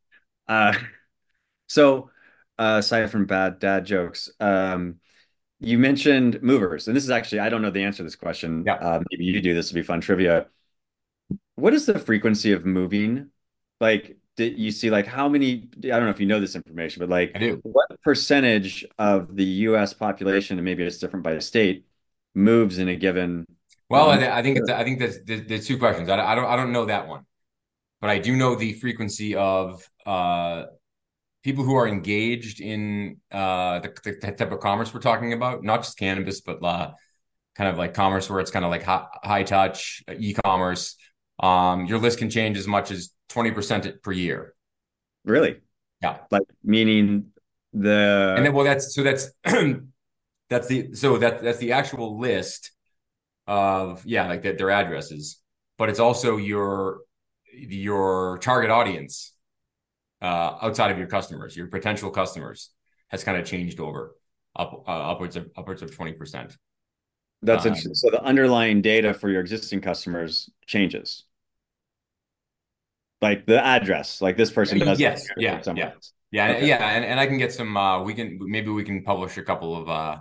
Uh, 0.47 0.73
so 1.67 2.09
uh, 2.57 2.77
aside 2.79 3.11
from 3.11 3.25
bad 3.25 3.59
dad 3.59 3.85
jokes, 3.85 4.29
um, 4.39 4.95
you 5.59 5.77
mentioned 5.79 6.41
movers, 6.43 6.87
and 6.87 6.95
this 6.95 7.03
is 7.03 7.09
actually 7.09 7.39
I 7.39 7.49
don't 7.49 7.61
know 7.61 7.71
the 7.71 7.83
answer 7.83 7.97
to 7.97 8.03
this 8.03 8.15
question. 8.15 8.65
Yeah. 8.65 8.75
Uh, 8.75 9.01
maybe 9.11 9.25
you 9.25 9.41
do. 9.41 9.53
This 9.53 9.71
would 9.71 9.79
be 9.79 9.83
fun 9.83 10.01
trivia. 10.01 10.47
What 11.55 11.73
is 11.73 11.85
the 11.85 11.99
frequency 11.99 12.51
of 12.51 12.65
moving? 12.65 13.31
Like, 13.79 14.17
did 14.35 14.57
you 14.57 14.71
see 14.71 14.89
like 14.89 15.07
how 15.07 15.27
many? 15.29 15.69
I 15.83 15.87
don't 15.87 16.05
know 16.05 16.09
if 16.09 16.19
you 16.19 16.25
know 16.27 16.39
this 16.39 16.55
information, 16.55 16.99
but 16.99 17.09
like, 17.09 17.39
what 17.63 18.01
percentage 18.03 18.85
of 18.97 19.35
the 19.35 19.43
U.S. 19.43 19.93
population, 19.93 20.57
and 20.57 20.65
maybe 20.65 20.83
it's 20.83 20.99
different 20.99 21.23
by 21.23 21.37
state, 21.39 21.85
moves 22.35 22.77
in 22.77 22.87
a 22.87 22.95
given? 22.95 23.45
Well, 23.89 24.09
I, 24.09 24.15
Um, 24.15 24.19
th- 24.19 24.31
I 24.31 24.41
think 24.43 24.57
it's, 24.57 24.69
I 24.69 24.83
think 24.83 24.99
that's 24.99 25.19
there's, 25.25 25.47
there's 25.47 25.67
two 25.67 25.77
questions. 25.77 26.09
I, 26.09 26.19
I 26.19 26.35
don't 26.35 26.45
I 26.45 26.55
don't 26.55 26.71
know 26.71 26.85
that 26.85 27.07
one, 27.07 27.25
but 28.01 28.09
I 28.09 28.19
do 28.19 28.35
know 28.35 28.55
the 28.55 28.73
frequency 28.73 29.35
of 29.35 29.89
uh, 30.05 30.65
people 31.43 31.63
who 31.63 31.75
are 31.75 31.87
engaged 31.87 32.59
in 32.59 33.17
uh, 33.31 33.79
the, 33.79 33.93
the 34.03 34.31
type 34.31 34.51
of 34.51 34.59
commerce 34.59 34.93
we're 34.93 34.99
talking 34.99 35.33
about, 35.33 35.63
not 35.63 35.83
just 35.83 35.97
cannabis, 35.97 36.41
but 36.41 36.63
uh, 36.63 36.91
kind 37.55 37.69
of 37.69 37.77
like 37.77 37.93
commerce 37.93 38.29
where 38.29 38.39
it's 38.39 38.51
kind 38.51 38.65
of 38.65 38.71
like 38.71 38.83
high, 38.83 39.05
high 39.23 39.43
touch 39.43 40.03
e-commerce. 40.19 40.95
Um, 41.39 41.85
your 41.85 41.99
list 41.99 42.19
can 42.19 42.29
change 42.29 42.57
as 42.57 42.67
much 42.67 42.91
as 42.91 43.11
20% 43.29 44.01
per 44.01 44.11
year. 44.11 44.53
Really? 45.25 45.57
Yeah. 46.01 46.17
Like 46.31 46.43
meaning 46.63 47.31
the 47.73 48.33
And 48.35 48.45
then, 48.45 48.53
well, 48.53 48.65
that's 48.65 48.93
so 48.93 49.03
that's 49.03 49.31
that's 50.49 50.67
the 50.67 50.93
so 50.93 51.17
that 51.17 51.41
that's 51.41 51.57
the 51.57 51.73
actual 51.73 52.19
list 52.19 52.71
of 53.45 54.05
yeah, 54.05 54.27
like 54.27 54.43
that 54.43 54.57
their 54.57 54.71
addresses, 54.71 55.41
but 55.77 55.89
it's 55.89 55.99
also 55.99 56.37
your 56.37 57.01
your 57.53 58.37
target 58.39 58.69
audience 58.69 59.33
uh, 60.21 60.57
outside 60.61 60.91
of 60.91 60.97
your 60.97 61.07
customers, 61.07 61.55
your 61.55 61.67
potential 61.67 62.09
customers 62.11 62.71
has 63.09 63.23
kind 63.23 63.37
of 63.37 63.45
changed 63.45 63.79
over 63.79 64.15
up 64.55 64.83
uh, 64.87 64.91
upwards 65.11 65.35
of 65.35 65.49
upwards 65.55 65.81
of 65.81 65.95
twenty 65.95 66.13
percent. 66.13 66.57
That's 67.41 67.65
Um, 67.65 67.69
interesting. 67.69 67.93
So 67.93 68.09
the 68.09 68.23
underlying 68.23 68.81
data 68.81 69.13
for 69.13 69.29
your 69.29 69.41
existing 69.41 69.81
customers 69.81 70.49
changes. 70.65 71.25
Like 73.21 73.45
the 73.45 73.63
address, 73.63 74.21
like 74.21 74.37
this 74.37 74.51
person 74.51 74.79
does 74.79 74.99
Yes, 74.99 75.27
yeah, 75.37 75.61
yeah. 75.75 75.85
else. 75.85 76.13
Yeah, 76.29 76.47
and, 76.47 76.57
Okay. 76.57 76.67
yeah, 76.67 76.89
and, 76.89 77.05
and 77.05 77.19
I 77.19 77.25
can 77.25 77.37
get 77.37 77.53
some. 77.53 77.75
Uh, 77.75 78.03
we 78.03 78.13
can 78.13 78.37
maybe 78.41 78.69
we 78.69 78.83
can 78.83 79.03
publish 79.03 79.37
a 79.37 79.43
couple 79.43 79.75
of 79.75 79.89
uh, 79.89 80.17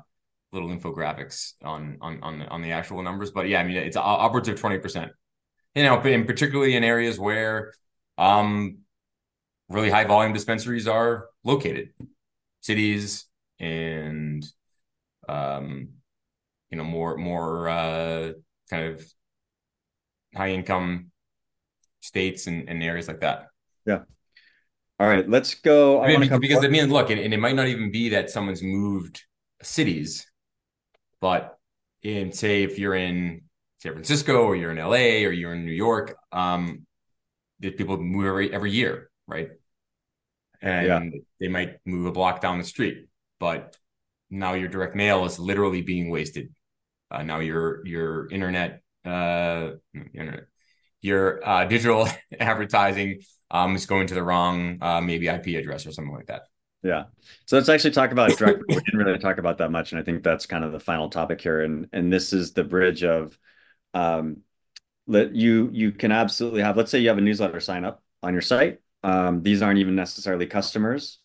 little 0.52 0.68
infographics 0.68 1.54
on 1.62 1.98
on 2.00 2.22
on 2.22 2.38
the, 2.38 2.46
on 2.46 2.62
the 2.62 2.72
actual 2.72 3.02
numbers. 3.02 3.32
But 3.32 3.48
yeah, 3.48 3.60
I 3.60 3.64
mean 3.64 3.76
it's 3.76 3.96
upwards 3.96 4.48
of 4.48 4.58
twenty 4.58 4.78
percent. 4.78 5.12
You 5.74 5.82
know, 5.82 5.98
and 6.00 6.26
particularly 6.26 6.74
in 6.74 6.84
areas 6.84 7.18
where 7.18 7.74
um, 8.16 8.78
really 9.68 9.90
high 9.90 10.04
volume 10.04 10.32
dispensaries 10.32 10.86
are 10.86 11.26
located, 11.44 11.90
cities 12.60 13.26
and 13.58 14.44
um, 15.28 15.88
you 16.70 16.76
know 16.78 16.84
more 16.84 17.16
more 17.16 17.68
uh, 17.68 18.32
kind 18.70 18.84
of 18.92 19.04
high 20.34 20.50
income 20.50 21.10
states 22.00 22.46
and, 22.46 22.68
and 22.68 22.82
areas 22.82 23.08
like 23.08 23.20
that. 23.20 23.48
Yeah 23.84 24.00
all 24.98 25.06
right, 25.06 25.28
let's 25.28 25.54
go. 25.54 26.00
I 26.00 26.14
I 26.14 26.16
mean, 26.16 26.40
because, 26.40 26.64
I 26.64 26.68
mean, 26.68 26.88
look, 26.88 27.10
and, 27.10 27.20
and 27.20 27.34
it 27.34 27.38
might 27.38 27.54
not 27.54 27.66
even 27.66 27.90
be 27.90 28.10
that 28.10 28.30
someone's 28.30 28.62
moved 28.62 29.24
cities, 29.62 30.26
but 31.20 31.58
in 32.02 32.32
say 32.32 32.62
if 32.62 32.78
you're 32.78 32.94
in 32.94 33.42
San 33.78 33.92
Francisco 33.92 34.44
or 34.44 34.56
you're 34.56 34.70
in 34.70 34.78
LA 34.78 35.26
or 35.26 35.32
you're 35.32 35.52
in 35.52 35.66
New 35.66 35.72
York, 35.72 36.16
um, 36.32 36.86
people 37.60 37.98
move 37.98 38.24
every 38.24 38.54
every 38.54 38.70
year, 38.70 39.10
right? 39.26 39.50
And 40.62 40.86
Yeah. 40.86 41.00
they 41.40 41.48
might 41.48 41.78
move 41.84 42.06
a 42.06 42.12
block 42.12 42.40
down 42.40 42.58
the 42.58 42.64
street, 42.64 43.08
but 43.38 43.76
now 44.30 44.54
your 44.54 44.68
direct 44.68 44.96
mail 44.96 45.24
is 45.24 45.38
literally 45.38 45.82
being 45.82 46.10
wasted. 46.10 46.54
Uh, 47.10 47.22
now 47.22 47.38
your 47.40 47.86
your 47.86 48.28
internet, 48.30 48.82
uh, 49.04 49.72
internet, 50.14 50.46
your 51.02 51.46
uh, 51.46 51.64
digital 51.74 52.08
advertising 52.40 53.20
um, 53.50 53.76
is 53.76 53.86
going 53.86 54.08
to 54.08 54.14
the 54.14 54.22
wrong 54.22 54.78
uh, 54.80 55.00
maybe 55.00 55.28
IP 55.28 55.56
address 55.56 55.86
or 55.86 55.92
something 55.92 56.14
like 56.14 56.26
that. 56.26 56.42
Yeah. 56.82 57.04
So 57.46 57.56
let's 57.56 57.68
actually 57.68 57.92
talk 57.92 58.12
about 58.12 58.36
direct. 58.36 58.62
We 58.68 58.80
didn't 58.80 59.04
really 59.04 59.18
talk 59.18 59.38
about 59.38 59.58
that 59.58 59.70
much, 59.70 59.92
and 59.92 60.00
I 60.00 60.04
think 60.04 60.22
that's 60.22 60.46
kind 60.46 60.64
of 60.64 60.72
the 60.72 60.80
final 60.80 61.10
topic 61.10 61.40
here. 61.40 61.60
And 61.62 61.88
and 61.92 62.12
this 62.12 62.32
is 62.32 62.52
the 62.52 62.64
bridge 62.64 63.04
of, 63.04 63.38
um, 63.94 64.38
let 65.06 65.34
you 65.34 65.70
you 65.72 65.92
can 65.92 66.12
absolutely 66.12 66.62
have. 66.62 66.76
Let's 66.76 66.90
say 66.90 67.00
you 67.00 67.08
have 67.08 67.18
a 67.18 67.22
newsletter 67.22 67.60
sign 67.60 67.84
up 67.84 68.02
on 68.22 68.32
your 68.32 68.42
site. 68.42 68.80
Um, 69.02 69.42
these 69.42 69.62
aren't 69.62 69.78
even 69.78 69.94
necessarily 69.94 70.46
customers. 70.46 71.18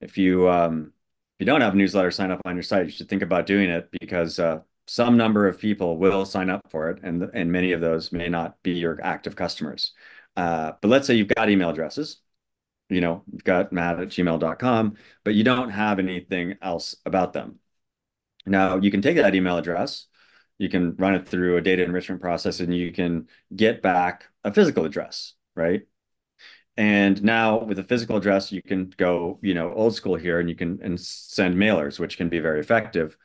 If 0.00 0.18
you 0.18 0.48
um, 0.48 0.92
if 1.38 1.40
you 1.40 1.46
don't 1.46 1.60
have 1.60 1.74
a 1.74 1.76
newsletter 1.76 2.10
sign 2.10 2.30
up 2.30 2.42
on 2.44 2.56
your 2.56 2.62
site, 2.62 2.86
you 2.86 2.92
should 2.92 3.08
think 3.08 3.22
about 3.22 3.46
doing 3.46 3.70
it 3.70 3.88
because 4.00 4.38
uh, 4.38 4.60
some 4.86 5.16
number 5.16 5.48
of 5.48 5.58
people 5.58 5.98
will 5.98 6.24
sign 6.24 6.50
up 6.50 6.62
for 6.70 6.90
it, 6.90 7.00
and 7.02 7.22
and 7.34 7.50
many 7.52 7.72
of 7.72 7.80
those 7.80 8.12
may 8.12 8.28
not 8.28 8.62
be 8.62 8.72
your 8.72 9.00
active 9.02 9.36
customers. 9.36 9.92
Uh, 10.36 10.72
but 10.82 10.88
let's 10.88 11.06
say 11.06 11.14
you've 11.14 11.28
got 11.28 11.48
email 11.48 11.70
addresses 11.70 12.18
you 12.88 13.00
know, 13.00 13.22
you've 13.32 13.44
got 13.44 13.72
matt 13.72 14.00
at 14.00 14.08
gmail.com, 14.08 14.96
but 15.24 15.34
you 15.34 15.44
don't 15.44 15.70
have 15.70 15.98
anything 15.98 16.56
else 16.62 16.94
about 17.04 17.32
them. 17.32 17.58
Now, 18.46 18.78
you 18.78 18.90
can 18.90 19.02
take 19.02 19.16
that 19.16 19.34
email 19.34 19.58
address, 19.58 20.06
you 20.58 20.68
can 20.68 20.94
run 20.96 21.14
it 21.14 21.28
through 21.28 21.56
a 21.56 21.60
data 21.60 21.82
enrichment 21.82 22.20
process, 22.20 22.60
and 22.60 22.74
you 22.74 22.92
can 22.92 23.28
get 23.54 23.82
back 23.82 24.26
a 24.44 24.52
physical 24.52 24.84
address, 24.84 25.34
right? 25.54 25.82
And 26.76 27.22
now 27.22 27.62
with 27.64 27.78
a 27.78 27.82
physical 27.82 28.16
address, 28.16 28.52
you 28.52 28.62
can 28.62 28.92
go, 28.96 29.38
you 29.42 29.54
know, 29.54 29.72
old 29.72 29.94
school 29.94 30.16
here, 30.16 30.40
and 30.40 30.48
you 30.48 30.54
can 30.54 30.78
and 30.82 31.00
send 31.00 31.56
mailers, 31.56 31.98
which 31.98 32.18
can 32.18 32.28
be 32.28 32.38
very 32.38 32.60
effective. 32.60 33.16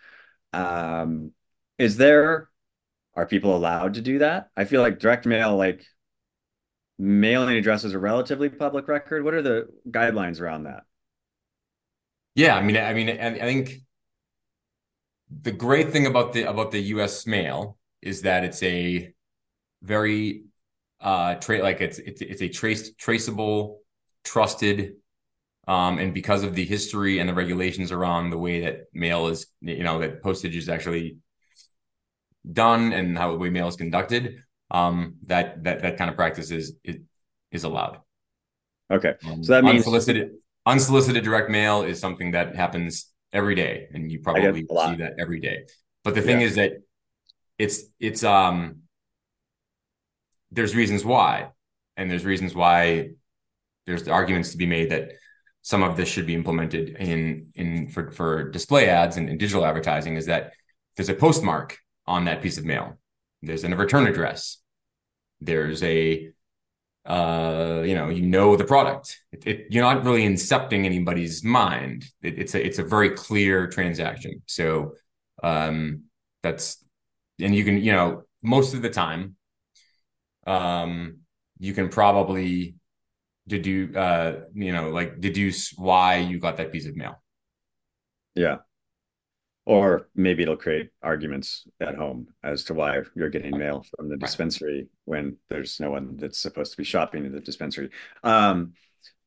Um, 0.53 1.31
is 1.77 1.97
there, 1.97 2.49
are 3.15 3.25
people 3.25 3.55
allowed 3.55 3.95
to 3.95 4.01
do 4.01 4.19
that? 4.19 4.49
I 4.55 4.63
feel 4.63 4.81
like 4.81 4.99
direct 4.99 5.25
mail, 5.25 5.57
like 5.57 5.85
mailing 6.97 7.57
addresses 7.57 7.93
are 7.93 7.99
relatively 7.99 8.47
public 8.47 8.87
record. 8.87 9.23
What 9.23 9.33
are 9.33 9.41
the 9.41 9.67
guidelines 9.89 10.39
around 10.39 10.63
that? 10.63 10.83
Yeah, 12.35 12.55
I 12.55 12.61
mean, 12.61 12.77
I 12.77 12.93
mean, 12.93 13.09
I, 13.09 13.39
think 13.39 13.81
the 15.29 15.51
great 15.51 15.91
thing 15.91 16.05
about 16.05 16.31
the 16.31 16.43
about 16.43 16.71
the 16.71 16.79
U.S. 16.95 17.27
mail 17.27 17.77
is 18.01 18.21
that 18.21 18.45
it's 18.45 18.63
a 18.63 19.13
very 19.81 20.43
uh 21.01 21.35
tra- 21.35 21.63
like 21.63 21.81
it's 21.81 21.99
it's 21.99 22.21
it's 22.21 22.41
a 22.41 22.49
trace 22.49 22.93
traceable, 22.95 23.81
trusted, 24.23 24.93
um, 25.67 25.99
and 25.99 26.13
because 26.13 26.43
of 26.43 26.55
the 26.55 26.65
history 26.65 27.19
and 27.19 27.29
the 27.29 27.33
regulations 27.33 27.91
around 27.91 28.29
the 28.29 28.37
way 28.37 28.61
that 28.61 28.85
mail 28.93 29.27
is, 29.27 29.47
you 29.61 29.83
know, 29.83 29.99
that 29.99 30.21
postage 30.23 30.55
is 30.55 30.69
actually 30.69 31.17
done 32.51 32.93
and 32.93 33.17
how 33.17 33.31
the 33.31 33.37
way 33.37 33.49
mail 33.49 33.67
is 33.67 33.75
conducted, 33.75 34.43
um, 34.71 35.15
that 35.27 35.63
that 35.63 35.81
that 35.81 35.97
kind 35.97 36.09
of 36.09 36.15
practice 36.15 36.51
is 36.51 36.73
is, 36.83 36.97
is 37.51 37.63
allowed. 37.63 37.99
Okay. 38.91 39.13
Um, 39.25 39.43
So 39.43 39.53
that 39.53 39.63
means 39.63 39.85
unsolicited 39.85 40.31
unsolicited 40.65 41.23
direct 41.23 41.49
mail 41.49 41.83
is 41.83 41.99
something 41.99 42.31
that 42.31 42.55
happens 42.55 43.07
every 43.33 43.55
day, 43.55 43.87
and 43.93 44.11
you 44.11 44.19
probably 44.19 44.61
see 44.67 44.95
that 44.97 45.13
every 45.19 45.39
day. 45.39 45.65
But 46.03 46.15
the 46.15 46.21
thing 46.21 46.41
Yeah. 46.41 46.47
is 46.47 46.55
that 46.55 46.71
it's 47.57 47.83
it's 47.99 48.23
um 48.23 48.83
there's 50.51 50.75
reasons 50.75 51.03
why, 51.05 51.49
and 51.97 52.09
there's 52.09 52.25
reasons 52.25 52.53
why 52.53 53.11
there's 53.85 54.07
arguments 54.07 54.51
to 54.51 54.57
be 54.57 54.65
made 54.65 54.91
that 54.91 55.13
some 55.61 55.83
of 55.83 55.95
this 55.95 56.09
should 56.09 56.25
be 56.25 56.35
implemented 56.35 56.95
in 56.99 57.47
in 57.55 57.89
for 57.89 58.11
for 58.11 58.49
display 58.49 58.89
ads 58.89 59.17
and, 59.17 59.29
and 59.29 59.39
digital 59.39 59.65
advertising. 59.65 60.15
Is 60.15 60.25
that 60.25 60.53
there's 60.95 61.09
a 61.09 61.13
postmark 61.13 61.77
on 62.05 62.25
that 62.25 62.41
piece 62.41 62.57
of 62.57 62.65
mail, 62.65 62.97
there's 63.41 63.63
a 63.63 63.75
return 63.75 64.07
address, 64.07 64.57
there's 65.39 65.83
a 65.83 66.31
uh 67.03 67.81
you 67.83 67.95
know 67.95 68.09
you 68.09 68.21
know 68.21 68.55
the 68.55 68.63
product. 68.63 69.19
It, 69.31 69.47
it, 69.47 69.67
you're 69.71 69.83
not 69.83 70.03
really 70.03 70.23
incepting 70.23 70.85
anybody's 70.85 71.43
mind. 71.43 72.05
It, 72.21 72.37
it's 72.37 72.55
a 72.55 72.63
it's 72.65 72.79
a 72.79 72.83
very 72.83 73.11
clear 73.11 73.67
transaction. 73.67 74.43
So 74.45 74.93
um 75.41 76.03
that's 76.43 76.83
and 77.39 77.55
you 77.55 77.63
can 77.63 77.81
you 77.81 77.91
know 77.91 78.23
most 78.43 78.73
of 78.75 78.81
the 78.83 78.89
time 78.89 79.35
um 80.51 81.17
you 81.59 81.73
can 81.73 81.89
probably 81.89 82.75
deduce 83.47 83.95
uh 83.95 84.41
you 84.53 84.71
know 84.73 84.89
like 84.89 85.19
deduce 85.19 85.73
why 85.77 86.17
you 86.17 86.39
got 86.39 86.57
that 86.57 86.71
piece 86.71 86.87
of 86.87 86.95
mail 86.95 87.21
Yeah. 88.35 88.57
Or 89.65 90.09
maybe 90.15 90.41
it'll 90.41 90.57
create 90.57 90.89
arguments 91.03 91.67
at 91.79 91.95
home 91.95 92.27
as 92.43 92.63
to 92.65 92.73
why 92.73 93.01
you're 93.15 93.29
getting 93.29 93.57
mail 93.57 93.85
from 93.95 94.09
the 94.09 94.15
Right. 94.15 94.19
dispensary 94.21 94.87
when 95.05 95.37
there's 95.49 95.79
no 95.79 95.91
one 95.91 96.17
that's 96.17 96.39
supposed 96.39 96.71
to 96.71 96.77
be 96.77 96.83
shopping 96.83 97.25
at 97.25 97.31
the 97.31 97.39
dispensary. 97.39 97.89
Um, 98.23 98.73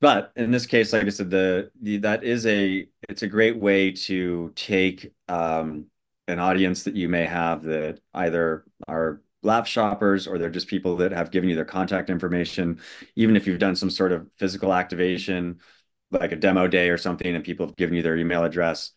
but 0.00 0.32
in 0.36 0.50
this 0.52 0.66
case, 0.66 0.92
like 0.92 1.06
I 1.06 1.10
said, 1.10 1.30
the, 1.30 1.70
the 1.82 1.98
that 1.98 2.24
is 2.24 2.46
a 2.46 2.86
it's 3.08 3.22
a 3.22 3.28
great 3.28 3.58
way 3.58 3.92
to 3.92 4.52
take 4.56 5.12
um, 5.28 5.86
an 6.28 6.38
audience 6.40 6.84
that 6.84 6.96
you 6.96 7.08
may 7.08 7.26
have 7.26 7.64
that 7.64 8.00
either 8.14 8.64
are 8.88 9.22
lap 9.44 9.66
shoppers 9.66 10.26
or 10.26 10.38
they're 10.38 10.50
just 10.50 10.68
people 10.68 10.96
that 10.96 11.12
have 11.12 11.30
given 11.30 11.48
you 11.48 11.56
their 11.56 11.64
contact 11.64 12.10
information. 12.10 12.80
Even 13.16 13.36
if 13.36 13.46
you've 13.46 13.58
done 13.58 13.76
some 13.76 13.90
sort 13.90 14.12
of 14.12 14.28
physical 14.36 14.72
activation, 14.72 15.60
like 16.10 16.32
a 16.32 16.36
demo 16.36 16.68
day 16.68 16.90
or 16.90 16.98
something, 16.98 17.34
and 17.34 17.44
people 17.44 17.66
have 17.66 17.76
given 17.76 17.94
you 17.94 18.02
their 18.02 18.16
email 18.16 18.44
address, 18.44 18.92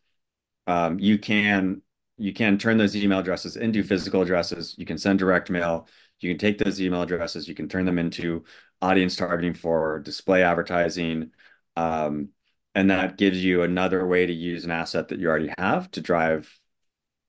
um, 0.68 1.00
you 1.00 1.18
can 1.18 1.82
you 2.18 2.34
can 2.34 2.58
turn 2.58 2.78
those 2.78 2.96
email 2.96 3.20
addresses 3.20 3.58
into 3.58 3.84
physical 3.84 4.22
addresses. 4.22 4.76
You 4.78 4.86
can 4.86 4.98
send 4.98 5.20
direct 5.20 5.50
mail. 5.50 5.88
You 6.20 6.32
can 6.32 6.40
take 6.40 6.58
those 6.58 6.82
email 6.82 7.04
addresses. 7.04 7.48
You 7.48 7.54
can 7.54 7.70
turn 7.70 7.86
them 7.86 8.00
into 8.00 8.44
audience 8.82 9.16
targeting 9.16 9.54
for 9.54 10.00
display 10.00 10.44
advertising. 10.44 11.32
Um, 11.76 12.30
and 12.74 12.90
that 12.90 13.18
gives 13.18 13.44
you 13.44 13.62
another 13.64 14.06
way 14.06 14.26
to 14.26 14.34
use 14.34 14.66
an 14.66 14.72
asset 14.72 15.10
that 15.10 15.20
you 15.20 15.28
already 15.28 15.54
have 15.58 15.92
to 15.92 16.02
drive 16.02 16.57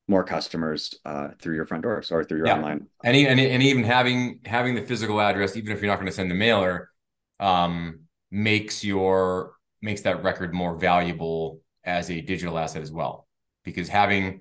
more 0.09 0.25
customers 0.25 0.95
uh, 1.05 1.29
through 1.41 1.55
your 1.55 1.67
front 1.67 1.83
doors 1.83 2.11
or 2.11 2.25
through 2.25 2.39
your 2.39 2.47
Yeah. 2.47 2.57
online. 2.57 2.87
And, 3.05 3.17
and, 3.17 3.39
and 3.39 3.63
even 3.63 3.85
having 3.85 4.41
having 4.45 4.75
the 4.75 4.83
physical 4.83 5.21
address, 5.21 5.57
even 5.57 5.73
if 5.73 5.83
you're 5.83 5.91
not 5.91 5.97
going 5.97 6.07
to 6.07 6.13
send 6.13 6.31
the 6.31 6.35
mailer, 6.35 6.91
um, 7.39 8.01
makes 8.31 8.83
your 8.83 9.55
makes 9.81 10.01
that 10.03 10.25
record 10.25 10.53
more 10.53 10.77
valuable 10.77 11.61
as 11.85 12.11
a 12.11 12.21
digital 12.21 12.59
asset 12.59 12.83
as 12.83 12.91
well. 12.91 13.29
Because 13.65 13.89
having 13.89 14.41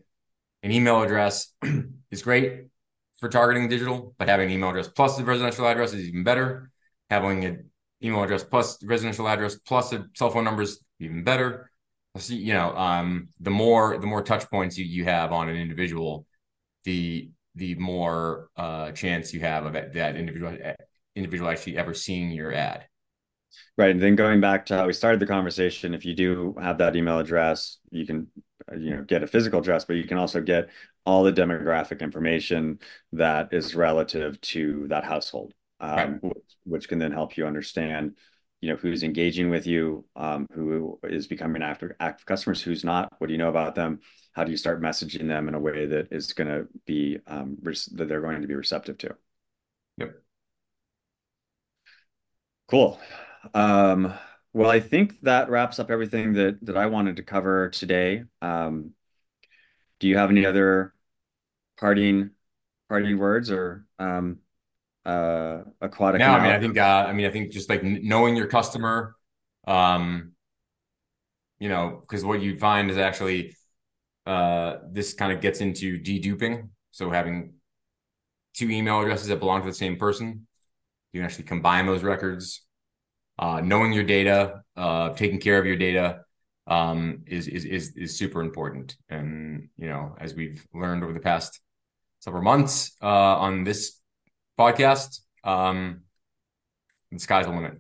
an 0.63 0.72
email 0.72 1.01
address 1.01 1.53
is 2.11 2.24
great 2.24 2.65
for 3.20 3.30
targeting 3.30 3.68
digital, 3.68 4.15
but 4.18 4.30
having 4.30 4.47
an 4.47 4.53
email 4.53 4.70
address 4.70 4.88
plus 4.88 5.20
a 5.20 5.24
residential 5.24 5.68
address 5.68 5.93
is 5.93 6.07
even 6.07 6.24
better. 6.24 6.72
Having 7.09 7.45
an 7.45 7.70
email 8.03 8.24
address 8.24 8.43
plus 8.43 8.82
residential 8.84 9.28
address 9.28 9.55
plus 9.55 9.91
a 9.91 10.05
cell 10.15 10.30
phone 10.30 10.43
number 10.43 10.61
is 10.61 10.80
even 10.99 11.24
better. 11.24 11.70
You 12.29 12.53
know, 12.53 12.75
um, 12.75 13.29
the 13.39 13.51
more 13.51 13.97
the 13.97 14.07
more 14.07 14.23
touch 14.23 14.49
points 14.49 14.77
you, 14.77 14.85
you 14.85 15.03
have 15.03 15.31
on 15.31 15.49
an 15.49 15.55
individual, 15.55 16.25
the 16.83 17.29
the 17.55 17.75
more 17.75 18.49
uh, 18.55 18.91
chance 18.91 19.33
you 19.33 19.39
have 19.41 19.65
of 19.65 19.73
that 19.73 20.15
individual 20.15 20.57
individual 21.15 21.49
actually 21.49 21.77
ever 21.77 21.93
seeing 21.93 22.31
your 22.31 22.53
ad. 22.53 22.85
Right. 23.77 23.91
And 23.91 24.01
then 24.01 24.15
going 24.15 24.41
back 24.41 24.65
to 24.67 24.77
how 24.77 24.87
we 24.87 24.93
started 24.93 25.19
the 25.19 25.27
conversation, 25.27 25.93
if 25.93 26.05
you 26.05 26.15
do 26.15 26.55
have 26.59 26.79
that 26.79 26.95
email 26.95 27.19
address, 27.19 27.77
you 27.91 28.05
can, 28.05 28.27
you 28.75 28.95
know, 28.95 29.03
get 29.03 29.23
a 29.23 29.27
physical 29.27 29.59
address, 29.59 29.85
but 29.85 29.95
you 29.95 30.03
can 30.05 30.17
also 30.17 30.41
get 30.41 30.69
all 31.05 31.23
the 31.23 31.31
demographic 31.31 32.01
information 32.01 32.79
that 33.13 33.53
is 33.53 33.75
relative 33.75 34.39
to 34.41 34.87
that 34.89 35.03
household, 35.03 35.53
um, 35.79 35.97
Right. 35.97 36.23
which, 36.23 36.57
which 36.63 36.89
can 36.89 36.99
then 36.99 37.11
help 37.11 37.37
you 37.37 37.45
understand, 37.47 38.17
you 38.61 38.69
know, 38.69 38.75
who's 38.75 39.03
engaging 39.03 39.49
with 39.49 39.67
you, 39.67 40.05
um, 40.15 40.47
who 40.53 40.99
is 41.03 41.27
becoming 41.27 41.61
active, 41.61 41.91
active 41.99 42.25
customers, 42.25 42.61
who's 42.61 42.83
not, 42.83 43.13
what 43.19 43.27
do 43.27 43.33
you 43.33 43.37
know 43.37 43.49
about 43.49 43.75
them? 43.75 43.99
How 44.33 44.43
do 44.43 44.51
you 44.51 44.57
start 44.57 44.81
messaging 44.81 45.27
them 45.27 45.47
in 45.47 45.53
a 45.53 45.59
way 45.59 45.85
that 45.85 46.07
is 46.11 46.33
going 46.33 46.47
to 46.47 46.67
be, 46.85 47.19
um, 47.27 47.57
that 47.63 48.07
they're 48.07 48.21
going 48.21 48.41
to 48.41 48.47
be 48.47 48.55
receptive 48.55 48.97
to? 48.99 49.15
Yep. 49.97 50.15
Cool. 52.67 52.99
Um, 53.53 54.13
well, 54.53 54.69
I 54.69 54.79
think 54.79 55.21
that 55.21 55.49
wraps 55.49 55.79
up 55.79 55.91
everything 55.91 56.33
that 56.33 56.65
that 56.65 56.77
I 56.77 56.87
wanted 56.87 57.17
to 57.17 57.23
cover 57.23 57.69
today. 57.69 58.23
Um, 58.41 58.93
do 59.99 60.07
you 60.07 60.17
have 60.17 60.29
any 60.29 60.45
other 60.45 60.93
parting 61.79 62.31
parting 62.89 63.17
words 63.17 63.51
or 63.51 63.85
um, 63.99 64.39
uh, 65.07 65.63
aquatic 65.79 66.19
No, 66.19 66.31
I 66.31 66.43
mean, 66.43 66.51
I 66.51 66.59
think, 66.59 66.77
uh, 66.77 67.05
I 67.07 67.13
mean, 67.13 67.25
I 67.25 67.29
think 67.29 67.51
just 67.51 67.69
like 67.69 67.81
knowing 67.83 68.35
your 68.35 68.47
customer, 68.47 69.15
um, 69.65 70.33
you 71.59 71.69
know, 71.69 71.99
because 72.01 72.25
what 72.25 72.41
you 72.41 72.57
find 72.57 72.91
is 72.91 72.97
actually 72.97 73.55
uh, 74.25 74.77
this 74.91 75.13
kind 75.13 75.31
of 75.31 75.41
gets 75.41 75.61
into 75.61 75.97
deduping. 75.97 76.69
So 76.91 77.09
having 77.09 77.53
two 78.53 78.69
email 78.69 78.99
addresses 78.99 79.27
that 79.27 79.39
belong 79.39 79.61
to 79.61 79.67
the 79.67 79.73
same 79.73 79.95
person, 79.95 80.45
you 81.13 81.21
can 81.21 81.25
actually 81.25 81.45
combine 81.45 81.85
those 81.85 82.03
records. 82.03 82.63
Uh, 83.39 83.61
knowing 83.61 83.93
your 83.93 84.03
data, 84.03 84.63
uh, 84.75 85.09
taking 85.09 85.39
care 85.39 85.59
of 85.59 85.65
your 85.65 85.75
data, 85.75 86.21
um, 86.65 87.23
is 87.27 87.47
is 87.47 87.65
is 87.65 87.95
is 87.95 88.17
super 88.17 88.41
important. 88.41 88.97
And 89.09 89.69
you 89.77 89.87
know, 89.87 90.15
as 90.19 90.33
we've 90.33 90.65
learned 90.73 91.03
over 91.03 91.13
the 91.13 91.19
past 91.19 91.61
several 92.19 92.43
months 92.43 92.97
uh, 93.01 93.05
on 93.37 93.63
this 93.63 94.01
podcast, 94.57 95.21
um, 95.43 96.01
the 97.11 97.19
sky's 97.19 97.45
the 97.45 97.51
limit 97.51 97.77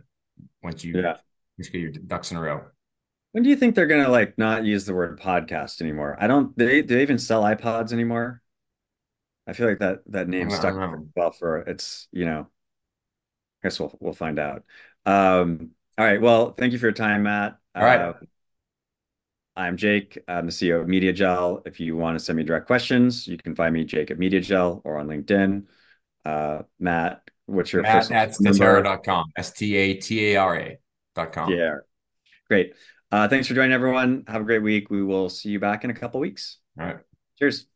once 0.63 0.83
you 0.83 0.99
Yeah. 0.99 1.17
get 1.57 1.73
your 1.73 1.91
ducks 1.91 2.31
in 2.31 2.37
a 2.37 2.41
row. 2.41 2.65
When 3.31 3.43
do 3.43 3.49
you 3.49 3.55
think 3.55 3.75
they're 3.75 3.87
gonna 3.87 4.09
like 4.09 4.37
not 4.37 4.65
use 4.65 4.85
the 4.85 4.93
word 4.93 5.19
podcast 5.19 5.81
anymore? 5.81 6.15
I 6.19 6.27
don't. 6.27 6.57
They 6.57 6.81
do 6.81 6.95
they 6.95 7.01
even 7.01 7.19
sell 7.19 7.43
iPods 7.43 7.91
anymore? 7.93 8.41
I 9.45 9.53
feel 9.53 9.67
like 9.67 9.79
that 9.79 9.99
that 10.07 10.27
name 10.27 10.49
stuck 10.49 10.75
well 11.15 11.31
for 11.31 11.59
it's, 11.59 12.07
you 12.11 12.25
know, 12.25 12.47
I 13.61 13.67
guess 13.67 13.79
we'll 13.79 13.95
we'll 13.99 14.13
find 14.13 14.39
out. 14.39 14.63
Um, 15.05 15.71
all 15.97 16.05
right. 16.05 16.21
Well, 16.21 16.51
thank 16.53 16.73
you 16.73 16.79
for 16.79 16.87
your 16.87 16.93
time, 16.93 17.23
Matt. 17.23 17.57
All 17.75 17.83
right. 17.83 18.01
Uh, 18.01 18.13
I'm 19.55 19.77
Jake. 19.77 20.19
I'm 20.27 20.45
the 20.45 20.51
CEO 20.51 20.81
of 20.81 20.87
MediaJel. 20.87 21.65
If 21.65 21.79
you 21.79 21.95
want 21.97 22.17
to 22.19 22.23
send 22.23 22.37
me 22.37 22.43
direct 22.43 22.67
questions, 22.67 23.27
you 23.27 23.37
can 23.37 23.55
find 23.55 23.73
me 23.73 23.83
Jake 23.85 24.11
at 24.11 24.19
MediaJel 24.19 24.81
or 24.83 24.97
on 24.97 25.07
LinkedIn. 25.07 25.63
Uh, 26.27 26.63
Matt, 26.77 27.21
what's 27.45 27.71
your 27.71 27.83
Matt 27.83 28.11
at 28.11 28.35
number? 28.41 28.83
statara.com. 28.83 29.31
S 29.37 29.51
T 29.53 29.75
A 29.75 29.93
T 29.93 30.33
A 30.33 30.37
R 30.37 30.59
A 30.59 30.77
dot 31.15 31.31
com. 31.31 31.51
Yeah, 31.51 31.75
great. 32.49 32.73
Uh, 33.11 33.29
thanks 33.29 33.47
for 33.47 33.53
joining, 33.53 33.71
everyone. 33.71 34.25
Have 34.27 34.41
a 34.41 34.45
great 34.45 34.61
week. 34.61 34.89
We 34.89 35.03
will 35.03 35.29
see 35.29 35.49
you 35.49 35.59
back 35.59 35.85
in 35.85 35.89
a 35.89 35.93
couple 35.93 36.19
weeks. 36.19 36.57
All 36.77 36.85
right. 36.85 36.97
Cheers. 37.39 37.67